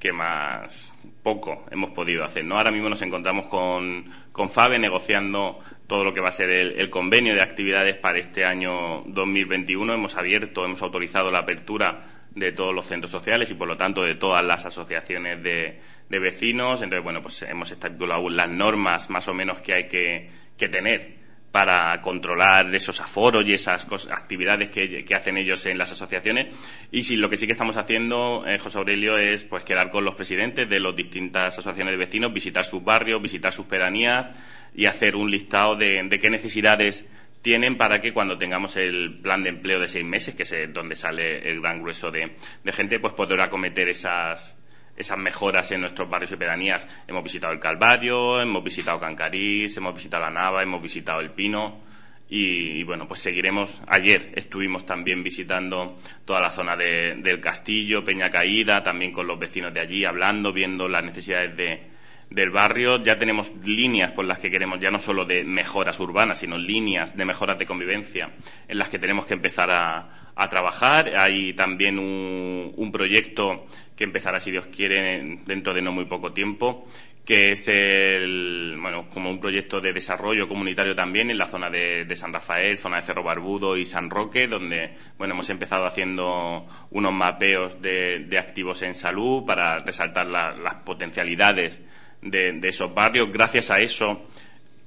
[0.00, 2.44] que más poco hemos podido hacer.
[2.44, 2.56] ¿no?
[2.56, 6.90] Ahora mismo nos encontramos con, con FABE negociando todo lo que va a ser el,
[6.90, 9.92] convenio de actividades para este año 2021.
[9.92, 14.02] Hemos abierto, hemos autorizado la apertura de todos los centros sociales y, por lo tanto,
[14.02, 16.82] de todas las asociaciones de, vecinos.
[16.82, 21.19] Entonces, bueno, pues hemos estipulado las normas más o menos que hay que, que tener
[21.52, 26.54] para controlar esos aforos y esas actividades que, hacen ellos en las asociaciones.
[26.92, 30.04] Y si lo que sí que estamos haciendo, eh, José Aurelio, es pues quedar con
[30.04, 34.28] los presidentes de las distintas asociaciones de vecinos, visitar sus barrios, visitar sus pedanías
[34.74, 37.06] y hacer un listado de, qué necesidades
[37.42, 40.94] tienen para que cuando tengamos el plan de empleo de seis meses, que es donde
[40.94, 44.59] sale el gran grueso de, de gente, pues poder acometer esas,
[45.00, 46.86] esas mejoras en nuestros barrios y pedanías.
[47.08, 51.80] Hemos visitado el Calvario, hemos visitado Cancarís, hemos visitado la Nava, hemos visitado el Pino.
[52.28, 53.80] Y, bueno, pues seguiremos.
[53.88, 59.74] Ayer estuvimos también visitando toda la zona del Castillo, Peña Caída, también con los vecinos
[59.74, 61.90] de allí, hablando, viendo las necesidades de,
[62.30, 63.02] del barrio.
[63.02, 67.16] Ya tenemos líneas por las que queremos, ya no solo de mejoras urbanas, sino líneas
[67.16, 68.30] de mejoras de convivencia
[68.68, 71.16] en las que tenemos que empezar a, a trabajar.
[71.16, 76.32] Hay también un, un proyecto que empezará, si Dios quiere, dentro de no muy poco
[76.32, 76.86] tiempo,
[77.24, 82.06] que es el, bueno, como un proyecto de desarrollo comunitario también en la zona de,
[82.16, 87.12] San Rafael, zona de Cerro Barbudo y San Roque, donde, bueno, hemos empezado haciendo unos
[87.12, 91.82] mapeos de, activos en salud para resaltar las potencialidades
[92.22, 93.32] de, esos barrios.
[93.32, 94.26] Gracias a eso,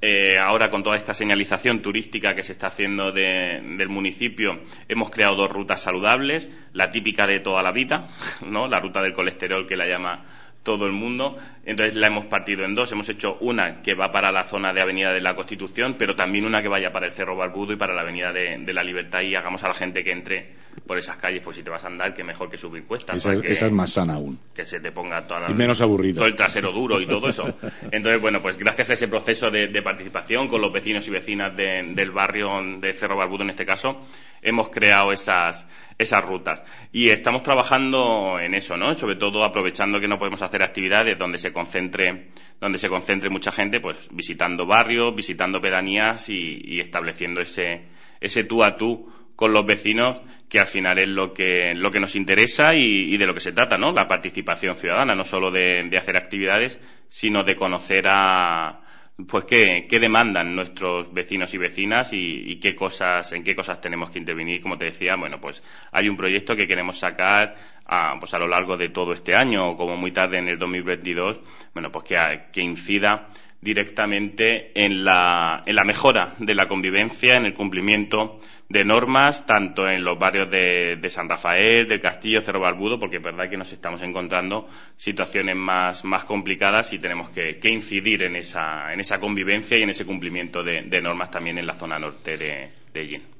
[0.02, 5.36] eh, ahora con toda esta señalización turística que se está haciendo del municipio, hemos creado
[5.36, 8.10] dos rutas saludables, la típica de toda la vida,
[8.46, 8.68] ¿no?
[8.68, 10.26] La ruta del colesterol que la llama
[10.64, 11.38] todo el mundo.
[11.66, 12.92] Entonces la hemos partido en dos.
[12.92, 16.46] Hemos hecho una que va para la zona de Avenida de la Constitución, pero también
[16.46, 19.36] una que vaya para el Cerro Barbudo y para la Avenida de, la Libertad y
[19.36, 22.14] hagamos a la gente que entre por esas calles, pues si te vas a andar,
[22.14, 23.18] que mejor que subir cuestas.
[23.18, 24.40] Esa, es más sana aún.
[24.56, 26.16] Que se te ponga toda la, y menos aburrido.
[26.16, 27.44] todo el trasero duro y todo eso.
[27.92, 32.12] Entonces, bueno, pues gracias a ese proceso de, participación con los vecinos y vecinas del
[32.12, 32.50] barrio
[32.80, 34.02] de Cerro Barbudo en este caso,
[34.42, 35.68] hemos creado esas,
[35.98, 36.64] esas rutas.
[36.92, 38.94] Y estamos trabajando en eso, ¿no?
[38.96, 42.28] Sobre todo aprovechando que no podemos hacer actividades donde se concentre,
[42.60, 47.84] donde se concentre mucha gente, pues visitando barrios, visitando pedanías y, estableciendo ese,
[48.22, 52.00] ese tú a tú con los vecinos, que al final es lo que, lo que
[52.00, 53.92] nos interesa y, de lo que se trata, ¿no?
[53.92, 58.83] La participación ciudadana, no solo de hacer actividades, sino de conocer a,
[59.28, 64.10] pues qué, qué, demandan nuestros vecinos y vecinas y, qué cosas, en qué cosas tenemos
[64.10, 64.62] que intervenir.
[64.62, 65.62] Como te decía, bueno, pues
[65.92, 69.70] hay un proyecto que queremos sacar a, pues a lo largo de todo este año
[69.70, 71.40] o como muy tarde en el 2022,
[71.74, 73.30] bueno, pues que, que incida
[73.64, 79.88] directamente en la, en la mejora de la convivencia, en el cumplimiento de normas, tanto
[79.88, 83.72] en los barrios de, San Rafael, del Castillo, Cerro Barbudo, porque es verdad que nos
[83.72, 89.78] estamos encontrando situaciones más, más complicadas y tenemos que, incidir en esa, en esa convivencia
[89.78, 92.84] y en ese cumplimiento de, de normas también en la zona norte de,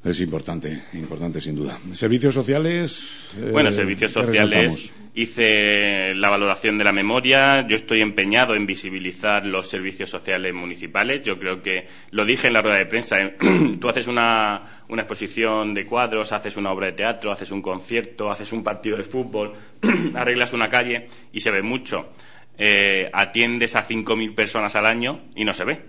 [0.04, 1.80] es importante, importante sin duda.
[1.92, 3.30] Servicios sociales.
[3.52, 4.92] bueno, eh, servicios sociales.
[5.16, 7.68] Hice la valoración de la memoria.
[7.68, 11.22] Yo estoy empeñado en visibilizar los servicios sociales municipales.
[11.22, 13.18] Yo creo que lo dije en la rueda de prensa.
[13.80, 18.32] Tú haces una, una exposición de cuadros, haces una obra de teatro, haces un concierto,
[18.32, 19.54] haces un partido de fútbol,
[20.16, 22.10] arreglas una calle y se ve mucho.
[22.58, 25.82] Eh, atiendes a 5.000 personas al año y no se ve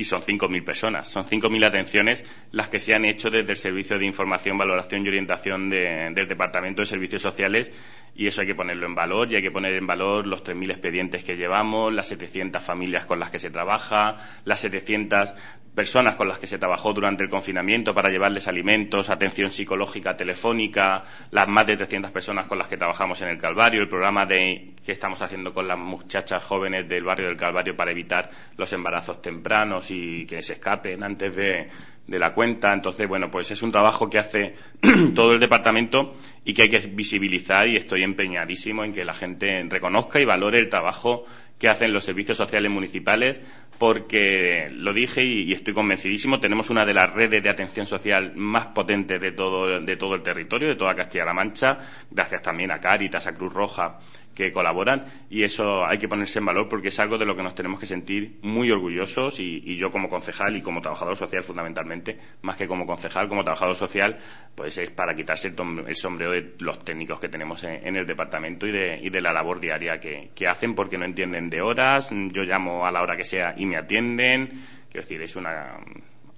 [0.00, 1.08] y son 5.000 personas.
[1.08, 5.08] Son 5.000 atenciones las que se han hecho desde el Servicio de Información, Valoración y
[5.08, 7.70] Orientación del Departamento de Servicios Sociales
[8.14, 10.70] y eso hay que ponerlo en valor y hay que poner en valor los 3.000
[10.70, 14.16] expedientes que llevamos, las 700 familias con las que se trabaja,
[14.46, 15.34] las 700
[15.74, 21.04] personas con las que se trabajó durante el confinamiento para llevarles alimentos, atención psicológica telefónica,
[21.30, 24.74] las más de 300 personas con las que trabajamos en el Calvario, el programa de,
[24.84, 29.22] que estamos haciendo con las muchachas jóvenes del barrio del Calvario para evitar los embarazos
[29.22, 31.68] tempranos y que se escapen antes de,
[32.08, 32.72] la cuenta.
[32.72, 34.56] Entonces, bueno, pues es un trabajo que hace
[35.14, 39.64] todo el departamento y que hay que visibilizar y estoy empeñadísimo en que la gente
[39.68, 41.24] reconozca y valore el trabajo
[41.60, 43.40] que hacen los servicios sociales municipales
[43.80, 48.66] porque lo dije y, estoy convencidísimo, tenemos una de las redes de atención social más
[48.66, 51.78] potentes de todo, de todo el territorio, de toda Castilla-La Mancha,
[52.10, 53.98] gracias también a Cáritas, a Cruz Roja,
[54.44, 57.42] que colaboran, y eso hay que ponerse en valor porque es algo de lo que
[57.42, 62.18] nos tenemos que sentir muy orgullosos y, yo como concejal y como trabajador social fundamentalmente,
[62.42, 64.18] más que como concejal, como trabajador social,
[64.54, 68.72] pues es para quitarse el, sombrero de los técnicos que tenemos en, el departamento y
[68.72, 72.42] de, y de, la labor diaria que, que hacen porque no entienden de horas, yo
[72.42, 74.48] llamo a la hora que sea y me atienden.
[74.90, 75.78] Quiero decir, es una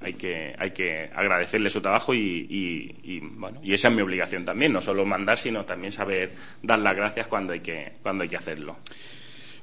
[0.03, 2.47] hay que hay que agradecerle su trabajo y,
[3.03, 6.79] y, bueno y esa es mi obligación también no solo mandar sino también saber dar
[6.79, 8.79] las gracias cuando hay que cuando hay que hacerlo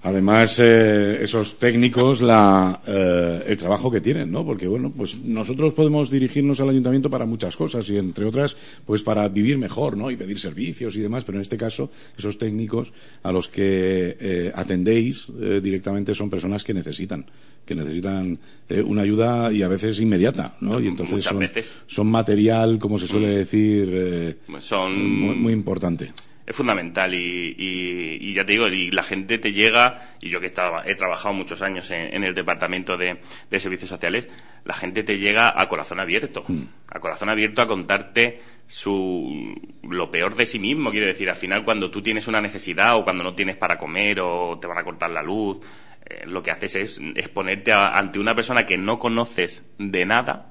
[0.02, 4.46] Además, eh, esos técnicos, la, eh, el trabajo que tienen, ¿no?
[4.46, 8.56] Porque, bueno, pues nosotros podemos dirigirnos al ayuntamiento para muchas cosas y, entre otras,
[8.86, 10.10] pues para vivir mejor, ¿no?
[10.10, 12.94] Y pedir servicios y demás, pero en este caso, esos técnicos
[13.24, 15.28] a los que eh, atendéis
[15.62, 17.26] directamente son personas que necesitan,
[17.66, 18.40] que necesitan
[18.86, 20.80] una ayuda y a veces inmediata, ¿no?
[20.80, 21.28] Y entonces
[21.88, 23.36] son, material, como se suele mm.
[23.36, 25.42] decir, son...
[25.42, 26.12] muy importante
[26.50, 30.92] es fundamental y, ya te digo, y la gente te llega, y yo que he,
[30.92, 33.20] he trabajado muchos años en, el departamento de,
[33.60, 34.28] servicios sociales,
[34.66, 36.64] la gente te llega a corazón abierto, mm.
[36.88, 41.64] a corazón abierto a contarte su, lo peor de sí mismo, quiero decir, al final
[41.64, 44.84] cuando tú tienes una necesidad o cuando no tienes para comer o te van a
[44.84, 45.60] cortar la luz,
[46.04, 50.50] eh, lo que haces es exponerte ante una persona que no conoces de nada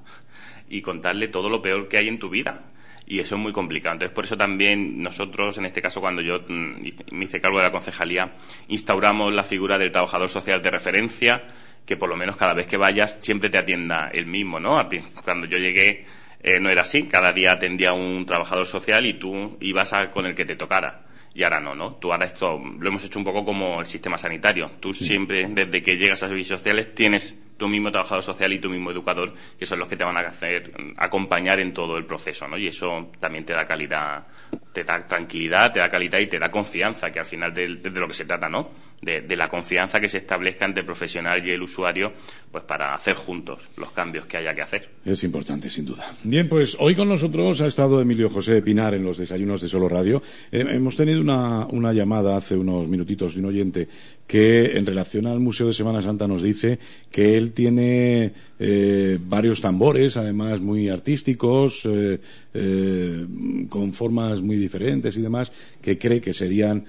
[0.68, 2.66] y contarle todo lo peor que hay en tu vida
[3.08, 3.94] y eso es muy complicado.
[3.94, 7.64] Entonces, por eso también nosotros, en este caso, cuando yo mm, me hice cargo de
[7.64, 8.34] la concejalía,
[8.68, 11.46] instauramos la figura del trabajador social de referencia,
[11.86, 14.86] que por lo menos cada vez que vayas siempre te atienda el mismo, ¿no?
[15.24, 16.04] Cuando yo llegué
[16.40, 20.26] eh, no era así, cada día atendía un trabajador social y tú ibas a, con
[20.26, 21.06] el que te tocara.
[21.34, 21.94] Y ahora no, ¿no?
[21.94, 24.72] Tú ahora esto lo hemos hecho un poco como el sistema sanitario.
[24.80, 28.70] Tú siempre, desde que llegas a servicios sociales, tienes tu mismo trabajador social y tu
[28.70, 32.48] mismo educador, que son los que te van a hacer acompañar en todo el proceso,
[32.48, 32.56] ¿no?
[32.56, 34.26] Y eso también te da calidad,
[34.72, 38.00] te da tranquilidad, te da calidad y te da confianza, que al final de, de
[38.00, 38.70] lo que se trata, ¿no?
[39.02, 42.12] de, la confianza que se establezca entre el profesional y el usuario,
[42.50, 44.90] pues para hacer juntos los cambios que haya que hacer.
[45.04, 46.12] Es importante, sin duda.
[46.24, 49.88] Bien, pues hoy con nosotros ha estado Emilio José Pinar en los desayunos de Solo
[49.88, 50.22] Radio.
[50.50, 53.88] Eh, hemos tenido una, una llamada hace unos minutitos de un oyente
[54.26, 56.78] que en relación al Museo de Semana Santa nos dice
[57.10, 62.20] que él tiene eh, varios tambores, además muy artísticos, eh,
[62.54, 63.26] eh,
[63.68, 66.84] con formas muy diferentes y demás, que cree que serían,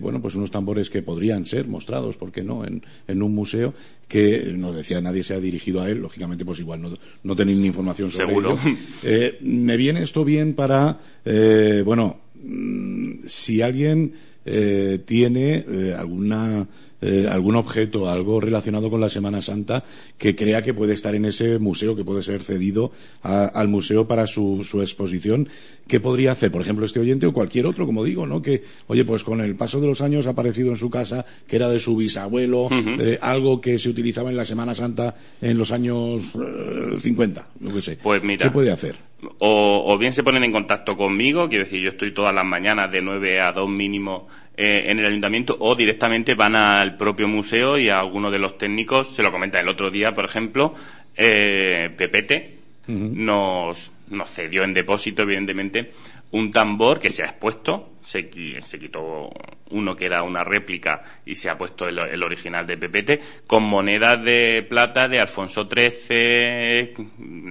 [0.00, 3.72] bueno, pues unos tambores que podrían ser mostrados, ¿por qué no?, en, en un museo
[4.08, 7.58] que nos decía nadie se ha dirigido a él, lógicamente pues igual no, no tenéis
[7.58, 8.58] ni información sobre Seguro.
[9.40, 10.98] me viene esto bien para,
[11.84, 14.12] bueno, mm, si alguien
[15.06, 15.64] tiene
[15.96, 16.66] alguna
[17.04, 19.84] eh, algún objeto, algo relacionado con la Semana Santa
[20.16, 24.26] que crea que puede estar en ese museo, que puede ser cedido al museo para
[24.26, 25.48] su, exposición.
[25.86, 28.40] ¿Qué podría hacer, por ejemplo, este oyente o cualquier otro, como digo, ¿no?
[28.40, 31.56] Que, oye, pues con el paso de los años ha aparecido en su casa que
[31.56, 35.72] era de su bisabuelo, eh, algo que se utilizaba en la Semana Santa en los
[35.72, 36.32] años
[37.00, 37.98] 50, eh, lo que sé.
[38.02, 38.96] Pues mira, ¿Qué puede hacer?
[39.38, 43.02] O, bien se ponen en contacto conmigo, quiero decir, yo estoy todas las mañanas de
[43.02, 47.88] 9 a 2 mínimo eh, en el ayuntamiento, o directamente van al propio museo y
[47.88, 50.74] a alguno de los técnicos, se lo comenta el otro día, por ejemplo,
[51.16, 55.92] eh, Pepete nos, nos cedió en depósito, evidentemente,
[56.32, 58.28] un tambor que se ha expuesto, se,
[58.60, 59.30] se, quitó
[59.70, 64.22] uno que era una réplica y se ha puesto el, original de Pepete, con monedas
[64.22, 66.94] de plata de Alfonso XIII,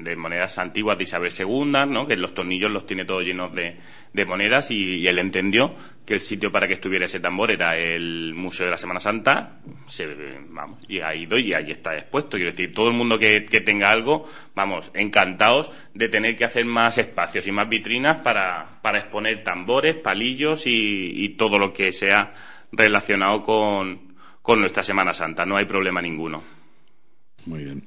[0.04, 2.06] de monedas antiguas de Isabel II, ¿no?
[2.06, 3.78] que los tornillos los tiene todos llenos de,
[4.14, 5.76] de monedas y, él entendió
[6.06, 9.60] que el sitio para que estuviera ese tambor era el Museo de la Semana Santa,
[9.88, 10.07] se,
[10.49, 12.38] vamos, y ha ido y ahí está expuesto.
[12.38, 16.98] Quiero decir, todo el mundo que, tenga algo, vamos, encantados de tener que hacer más
[16.98, 22.34] espacios y más vitrinas para, para exponer tambores, palillos y, y todo lo que sea
[22.72, 25.45] relacionado con, con nuestra Semana Santa.
[25.45, 26.44] No hay problema ninguno.
[27.45, 27.84] Muy bien.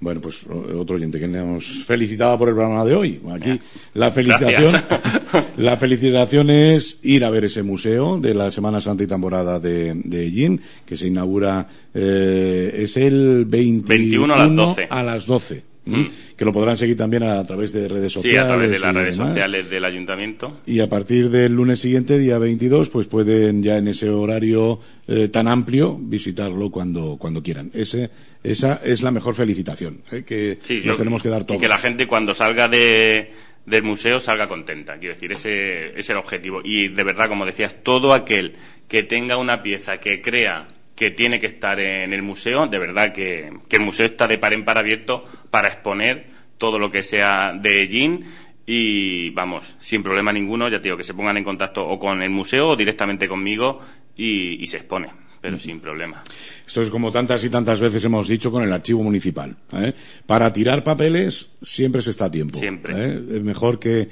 [0.00, 3.20] Bueno, pues otro oyente que nos felicitaba por el programa de hoy.
[3.32, 3.58] Aquí
[3.94, 4.82] la felicitación,
[5.56, 9.94] la felicitación es ir a ver ese museo de la Semana Santa y Temporada de,
[9.94, 14.86] de que se inaugura, eh, es el 21, a las 12.
[14.88, 15.67] A las 12.
[15.88, 16.06] Mm.
[16.36, 18.40] que lo podrán seguir también a, través de redes sociales.
[18.40, 20.60] Sí, a través de las redes sociales del ayuntamiento.
[20.66, 25.28] Y a partir del lunes siguiente, día 22, pues pueden ya en ese horario eh,
[25.28, 27.70] tan amplio visitarlo cuando, cuando quieran.
[27.74, 28.10] Ese,
[28.42, 31.58] esa es la mejor felicitación eh, que nos tenemos que dar todos.
[31.58, 33.32] Y que la gente cuando salga de,
[33.66, 34.98] del museo salga contenta.
[34.98, 36.60] Quiero decir, ese es el objetivo.
[36.64, 38.54] Y de verdad, como decías, todo aquel
[38.88, 40.68] que tenga una pieza que crea
[40.98, 42.66] que tiene que estar en el museo.
[42.66, 46.26] De verdad que, el museo está de par en par abierto para exponer
[46.58, 48.24] todo lo que sea de Jean
[48.66, 52.20] y vamos, sin problema ninguno, ya te digo, que se pongan en contacto o con
[52.20, 53.80] el museo o directamente conmigo
[54.16, 56.22] y se expone pero sin problema.
[56.66, 59.56] Esto es como tantas y tantas veces hemos dicho con el archivo municipal.
[59.72, 59.94] ¿eh?
[60.26, 62.58] Para tirar papeles siempre se está a tiempo.
[62.58, 62.92] Siempre.
[62.94, 63.22] ¿eh?
[63.36, 64.08] Es mejor que,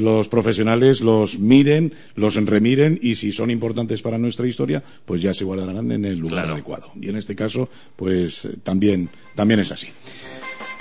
[0.00, 5.34] los profesionales los miren, los remiren y si son importantes para nuestra historia, pues ya
[5.34, 6.92] se guardarán en el lugar adecuado.
[6.98, 9.88] Y en este caso, pues también, también es así.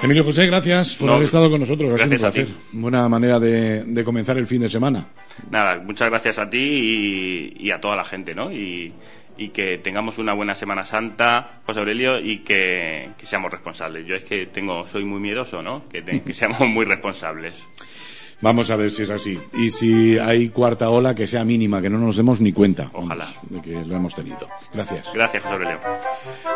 [0.01, 1.91] Emilio José, gracias por haber estado con nosotros.
[1.91, 2.45] Gracias a ti.
[2.71, 5.07] Buena manera de, comenzar el fin de semana.
[5.51, 8.49] Nada, muchas gracias a ti y, y a toda la gente, ¿no?
[8.49, 8.93] Y,
[9.39, 14.05] y que tengamos una buena Semana Santa, José Aurelio, y que, seamos responsables.
[14.05, 15.87] Yo es que tengo, soy muy miedoso, ¿no?
[15.87, 17.65] Que, que seamos muy responsables.
[18.41, 19.37] Vamos a ver si es así.
[19.57, 22.89] Y si hay cuarta ola, que sea mínima, que no nos demos ni cuenta.
[22.93, 23.27] Ojalá.
[23.49, 24.47] de que lo hemos tenido.
[24.73, 25.09] Gracias.
[25.13, 25.79] Gracias, José Aurelio.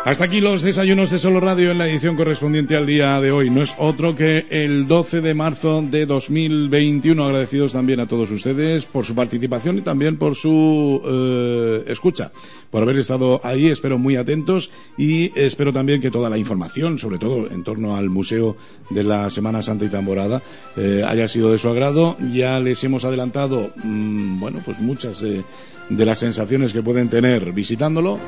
[0.04, 3.50] Hasta aquí los desayunos de Solo Radio en la edición correspondiente al día de hoy.
[3.50, 7.22] No es otro que el 12 de marzo de 2021.
[7.22, 12.32] Agradecidos también a todos ustedes por su participación y también por su eh, escucha,
[12.70, 13.68] por haber estado ahí.
[13.68, 18.08] Espero muy atentos y espero también que toda la información, sobre todo en torno al
[18.08, 18.56] Museo
[18.88, 20.42] de la Semana Santa y Tamborada,
[20.76, 22.16] eh, haya sido de su agrado.
[22.32, 25.44] Ya les hemos adelantado, mm, bueno, pues muchas eh,
[25.88, 28.18] de las sensaciones que pueden tener visitándolo.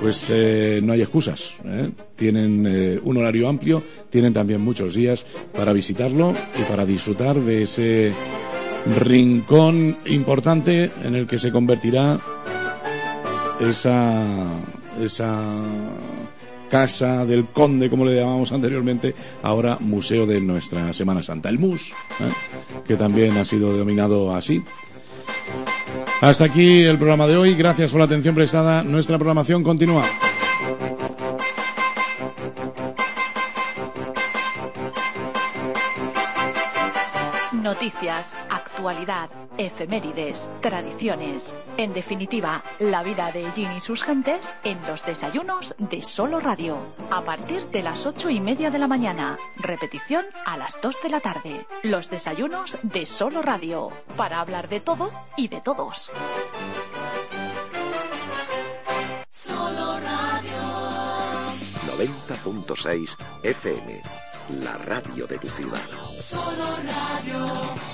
[0.00, 1.54] Pues eh, no hay excusas.
[1.64, 1.90] ¿eh?
[2.16, 5.24] Tienen un horario amplio, tienen también muchos días
[5.56, 8.12] para visitarlo y para disfrutar de ese
[9.00, 12.20] rincón importante en el que se convertirá
[13.60, 14.24] esa
[15.00, 15.42] esa
[16.74, 19.14] Casa del Conde, como le llamamos anteriormente,
[19.44, 22.82] ahora Museo de nuestra Semana Santa, el MUS, ¿eh?
[22.84, 24.60] que también ha sido denominado así.
[26.20, 27.54] Hasta aquí el programa de hoy.
[27.54, 28.82] Gracias por la atención prestada.
[28.82, 30.04] Nuestra programación continúa.
[37.52, 38.30] Noticias,
[38.84, 41.42] actualidad, efemérides, tradiciones.
[41.78, 46.76] En definitiva, la vida de Jin y sus gentes en los desayunos de Solo Radio.
[47.10, 49.38] A partir de las ocho y media de la mañana.
[49.56, 51.66] Repetición a las dos de la tarde.
[51.82, 53.90] Los desayunos de Solo Radio.
[54.18, 56.10] Para hablar de todo y de todos.
[59.30, 60.60] Solo Radio.
[61.96, 64.02] 90.6 FM.
[64.62, 65.80] La radio de tu ciudad.
[66.18, 67.93] Solo Radio.